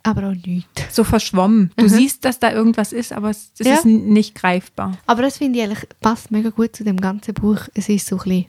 aber 0.04 0.30
auch 0.30 0.36
nichts. 0.46 0.96
so 0.96 1.04
verschwommen. 1.04 1.72
Du 1.76 1.88
siehst, 1.90 2.24
dass 2.26 2.40
da 2.40 2.52
irgendwas 2.52 2.94
ist, 2.94 3.12
aber 3.14 3.30
es, 3.30 3.52
es 3.60 3.66
Mhm. 3.66 3.66
Ja. 3.68 3.74
ist 3.76 3.86
nicht 3.86 4.36
greifbar. 4.36 4.98
Aber 5.06 5.22
das 5.22 5.38
finde 5.38 5.60
ich 5.60 5.66
eigentlich, 5.66 5.88
passt 6.02 6.32
mega 6.32 6.50
gut 6.50 6.76
zu 6.76 6.84
dem 6.84 6.98
ganzen 6.98 7.34
Buch. 7.34 7.62
Es 7.74 7.90
ist 7.90 8.08
so 8.08 8.18
ein 8.18 8.24
bisschen, 8.24 8.46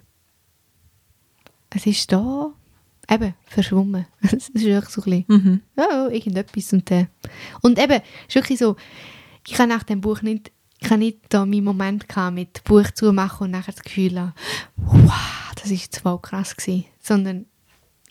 es 1.70 1.86
ist 1.86 2.10
da, 2.12 2.52
eben, 3.08 3.34
verschwommen. 3.46 4.06
Es 4.22 4.32
ist 4.32 4.54
wirklich 4.54 4.90
so 4.94 5.02
ein 5.02 5.24
bisschen, 5.26 5.44
Mhm. 5.44 5.60
ja, 5.76 6.08
irgendetwas 6.08 6.72
und 6.72 6.90
äh, 6.90 7.06
Und 7.62 7.78
eben, 7.78 8.00
es 8.28 8.28
ist 8.28 8.34
wirklich 8.36 8.58
so, 8.58 8.76
ich 9.46 9.58
habe 9.58 9.68
nach 9.68 9.82
dem 9.84 10.00
Buch 10.00 10.22
nicht, 10.22 10.50
ich 10.80 10.88
habe 10.90 10.98
nicht 11.00 11.18
da 11.28 11.44
meinen 11.44 11.64
Moment 11.64 12.08
gehabt 12.08 12.34
mit 12.34 12.64
Buch 12.64 12.90
zumachen 12.94 13.44
und 13.46 13.50
nachher 13.50 13.72
das 13.72 13.82
Gefühl 13.82 14.18
haben, 14.18 14.32
wow, 14.76 15.52
das 15.60 15.70
ist 15.70 15.98
voll 16.00 16.18
krass 16.20 16.56
gewesen. 16.56 16.86
Sondern 17.02 17.46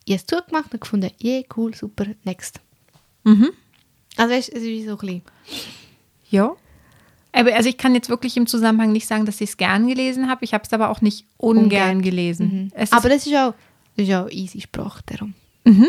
ich 0.06 0.14
habe 0.14 0.22
es 0.22 0.26
zugemacht 0.26 0.74
und 0.74 0.82
gefunden, 0.82 1.12
yeah, 1.24 1.44
cool, 1.56 1.74
super, 1.74 2.06
next. 2.24 2.60
Mhm. 3.30 3.50
Also 4.18 4.34
es 4.34 4.50
ist 4.50 4.64
wie 4.64 4.84
so 4.84 4.92
ein 4.92 4.98
bisschen, 4.98 5.22
Ja. 6.30 6.56
Aber 7.32 7.54
also 7.56 7.70
ich 7.70 7.78
kann 7.78 7.94
jetzt 7.94 8.10
wirklich 8.10 8.36
im 8.38 8.48
Zusammenhang 8.48 8.92
nicht 8.92 9.08
sagen, 9.08 9.26
dass 9.26 9.40
ich 9.40 9.52
es 9.52 9.58
gern 9.58 9.88
gelesen 9.88 10.30
habe. 10.30 10.44
Ich 10.44 10.54
habe 10.54 10.64
es 10.66 10.74
aber 10.74 10.90
auch 10.90 11.02
nicht 11.02 11.26
ungern, 11.38 11.66
Ungern. 11.66 12.02
gelesen. 12.02 12.48
mhm. 12.48 12.72
Es 12.74 12.90
ist, 12.90 12.94
aber 12.94 13.10
das 13.10 13.26
ist 13.28 13.36
auch, 13.36 13.54
das 13.96 14.08
ist 14.08 14.14
auch 14.14 14.30
easy 14.30 14.62
Sprache 14.62 15.04
darum. 15.06 15.34
also 15.66 15.84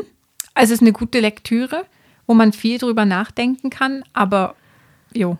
es 0.54 0.70
ist 0.70 0.82
eine 0.82 0.92
gute 0.92 1.20
Lektüre, 1.20 1.86
wo 2.26 2.34
man 2.34 2.52
viel 2.52 2.78
drüber 2.78 3.04
nachdenken 3.06 3.70
kann, 3.70 4.04
aber 4.12 4.54
jo, 5.14 5.38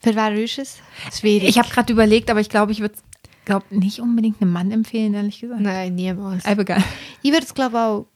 Für 0.00 0.14
wer 0.14 0.32
ist 0.34 0.58
es? 0.58 0.78
Schwierig. 1.12 1.48
Ich 1.48 1.58
habe 1.58 1.68
gerade 1.68 1.92
überlegt, 1.92 2.30
aber 2.30 2.40
ich 2.40 2.48
glaube, 2.48 2.70
ich 2.72 2.80
würde 2.80 2.94
glaube 3.44 3.66
nicht 3.70 3.98
unbedingt 4.00 4.40
einem 4.40 4.52
Mann 4.52 4.70
empfehlen, 4.70 5.14
ehrlich 5.14 5.40
gesagt. 5.40 5.60
Nein, 5.60 5.94
niemals. 5.96 6.44
Aber 6.44 6.62
egal. 6.62 6.84
Ich 7.22 7.32
würde 7.32 7.44
es, 7.44 7.54
glaube 7.54 7.76
ich, 7.76 7.80
auch 7.80 8.06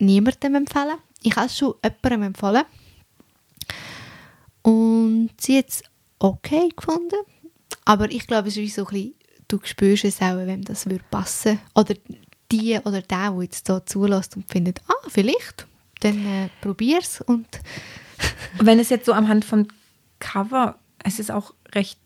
niemandem 0.00 0.54
empfehlen. 0.56 0.96
Ich 1.22 1.36
habe 1.36 1.46
es 1.46 1.56
schon 1.56 1.74
jemandem 1.82 2.28
empfohlen. 2.28 2.64
Und 4.62 5.30
sie 5.40 5.58
hat 5.58 5.68
es 5.68 5.82
okay 6.18 6.68
gefunden. 6.74 7.16
Aber 7.84 8.10
ich 8.10 8.26
glaube, 8.26 8.48
es 8.48 8.56
ist 8.56 8.62
wie 8.62 8.68
so 8.68 8.86
ein 8.86 8.92
bisschen, 8.92 9.14
du 9.48 9.58
spürst 9.62 10.04
es 10.04 10.20
auch, 10.20 10.36
wem 10.36 10.62
das 10.62 10.86
würde 10.86 11.04
passen. 11.10 11.58
Oder 11.74 11.94
die 12.52 12.78
oder 12.78 13.02
der, 13.02 13.30
der 13.30 13.42
jetzt 13.42 13.66
hier 13.66 13.84
zulässt 13.84 14.36
und 14.36 14.50
findet, 14.50 14.80
ah, 14.88 15.08
vielleicht, 15.08 15.66
dann 16.00 16.24
äh, 16.26 16.48
probier's 16.60 17.20
und 17.20 17.46
Wenn 18.58 18.78
es 18.78 18.88
jetzt 18.88 19.06
so 19.06 19.12
am 19.12 19.28
Hand 19.28 19.44
vom 19.44 19.68
Cover, 20.18 20.78
es 21.04 21.18
ist 21.18 21.30
auch 21.30 21.54
recht 21.74 21.98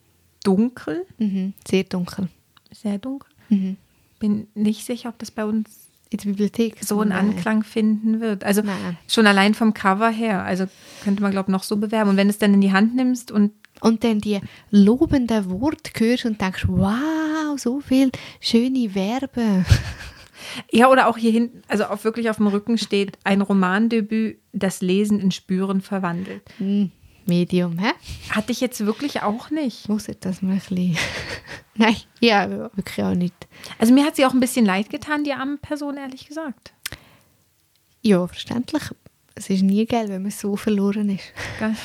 dunkel, 0.44 1.06
mhm, 1.18 1.54
sehr 1.66 1.84
dunkel. 1.84 2.28
sehr 2.70 2.98
dunkel. 2.98 3.30
Mhm. 3.48 3.76
Bin 4.18 4.48
nicht 4.54 4.84
sicher, 4.84 5.08
ob 5.08 5.18
das 5.18 5.30
bei 5.30 5.44
uns 5.44 5.88
In 6.12 6.18
der 6.18 6.28
Bibliothek. 6.30 6.76
so 6.80 7.00
einen 7.00 7.10
Nein. 7.10 7.28
Anklang 7.30 7.62
finden 7.64 8.20
wird. 8.20 8.44
Also 8.44 8.62
Nein. 8.62 8.96
schon 9.08 9.26
allein 9.26 9.54
vom 9.54 9.74
Cover 9.74 10.10
her. 10.10 10.42
Also 10.44 10.66
könnte 11.04 11.22
man, 11.22 11.32
glaube 11.32 11.50
ich, 11.50 11.52
noch 11.52 11.62
so 11.62 11.76
bewerben. 11.76 12.10
Und 12.10 12.16
wenn 12.16 12.28
du 12.28 12.32
es 12.32 12.38
dann 12.38 12.54
in 12.54 12.60
die 12.60 12.72
Hand 12.72 12.94
nimmst 12.94 13.30
und 13.30 13.52
Und 13.80 14.04
dann 14.04 14.20
die 14.20 14.38
lobenden 14.70 15.50
Worte 15.50 15.90
hörst 15.98 16.24
und 16.24 16.40
denkst, 16.40 16.66
wow, 16.68 17.58
so 17.58 17.80
viel 17.80 18.10
schöne 18.40 18.88
Verben. 18.90 19.64
ja, 20.70 20.88
oder 20.88 21.08
auch 21.08 21.16
hier 21.16 21.32
hinten, 21.32 21.62
also 21.66 21.86
auch 21.86 22.04
wirklich 22.04 22.30
auf 22.30 22.36
dem 22.36 22.46
Rücken 22.46 22.78
steht 22.78 23.18
ein 23.24 23.40
Romandebüt, 23.40 24.38
das 24.52 24.82
Lesen 24.82 25.18
in 25.18 25.32
Spüren 25.32 25.80
verwandelt. 25.80 26.42
Hm, 26.58 26.92
Medium, 27.26 27.78
hä? 27.78 27.92
Hatte 28.30 28.52
ich 28.52 28.60
jetzt 28.60 28.84
wirklich 28.84 29.22
auch 29.22 29.50
nicht. 29.50 29.88
Muss 29.88 30.08
ich 30.08 30.18
das 30.20 30.42
mal 30.42 30.60
ein. 30.70 30.96
Nein, 31.74 31.96
ja, 32.20 32.50
wirklich 32.50 33.02
auch 33.02 33.14
nicht. 33.14 33.34
Also 33.78 33.92
mir 33.94 34.04
hat 34.04 34.16
sie 34.16 34.26
auch 34.26 34.34
ein 34.34 34.40
bisschen 34.40 34.66
leid 34.66 34.90
getan, 34.90 35.24
die 35.24 35.32
arme 35.32 35.56
Person, 35.56 35.96
ehrlich 35.96 36.26
gesagt. 36.26 36.72
Ja, 38.02 38.26
verständlich. 38.26 38.82
Es 39.34 39.48
ist 39.48 39.62
nie 39.62 39.86
geil, 39.86 40.08
wenn 40.08 40.22
man 40.22 40.30
so 40.30 40.56
verloren 40.56 41.08
ist. 41.08 41.32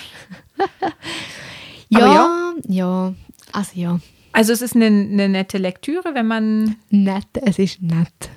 Ja, 1.89 2.00
ja, 2.00 2.54
ja, 2.67 3.13
also 3.54 3.71
ja. 3.76 4.00
Also 4.34 4.52
es 4.52 4.62
ist 4.62 4.76
eine, 4.76 4.88
eine 4.88 5.30
nette 5.30 5.58
Lektüre, 5.58 6.13
wenn 6.13 6.28
man 6.28 6.76
Nett, 6.89 7.28
es 7.45 7.60
ist 7.60 7.82
nett. 7.82 8.30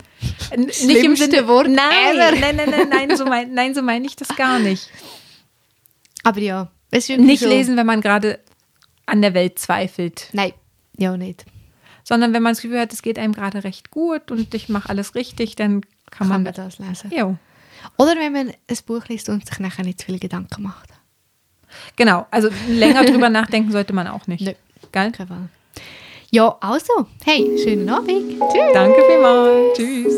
Nicht 0.56 0.76
Schlimmste 0.76 1.48
Wort 1.48 1.68
nein, 1.68 2.16
nein, 2.16 2.56
nein, 2.56 2.70
nein, 2.70 2.88
nein, 2.88 3.16
so 3.16 3.24
mein, 3.24 3.52
nein, 3.52 3.74
so 3.74 3.82
meine 3.82 4.06
ich 4.06 4.16
das 4.16 4.28
gar 4.36 4.58
nicht. 4.58 4.88
Aber 6.22 6.40
ja, 6.40 6.70
Nicht 6.92 7.40
so, 7.40 7.48
lesen, 7.48 7.76
wenn 7.76 7.87
man 7.87 8.00
gerade 8.00 8.40
an 9.07 9.22
der 9.22 9.35
Welt 9.35 9.59
zweifelt, 9.59 10.29
Nein, 10.33 10.53
ja 10.96 11.16
nicht. 11.16 11.44
sondern 12.05 12.33
wenn 12.33 12.42
man 12.42 12.53
das 12.53 12.62
Gefühl 12.62 12.81
hat, 12.81 12.92
es 12.92 13.03
geht 13.03 13.18
einem 13.18 13.33
gerade 13.33 13.64
recht 13.64 13.90
gut 13.90 14.31
und 14.31 14.55
ich 14.55 14.68
mache 14.68 14.88
alles 14.88 15.14
richtig, 15.14 15.57
dann 15.57 15.81
kann, 15.83 15.90
Kann 16.11 16.29
man, 16.29 16.42
man 16.44 16.55
das 16.55 16.79
lesen. 16.79 17.11
Ja, 17.14 17.37
Oder 17.96 18.16
wenn 18.16 18.33
man 18.33 18.48
ein 18.50 18.79
Buch 18.87 19.07
liest 19.09 19.29
und 19.29 19.46
sich 19.46 19.59
nachher 19.59 19.85
nicht 19.85 20.00
zu 20.00 20.07
viele 20.07 20.18
Gedanken 20.18 20.62
macht. 20.62 20.90
genau. 21.96 22.26
Also 22.31 22.48
länger 22.68 23.05
drüber 23.05 23.29
nachdenken 23.31 23.70
sollte 23.72 23.92
man 23.92 24.07
auch 24.09 24.26
nicht. 24.26 24.42
Nö. 24.44 24.53
Geil? 24.92 25.12
Ja, 26.33 26.57
also, 26.61 27.07
hey, 27.24 27.59
schönen 27.62 27.88
Abend. 27.88 28.38
Tschüss. 28.38 28.72
Danke 28.72 29.03
vielmals. 29.09 29.76
Tschüss. 29.76 30.14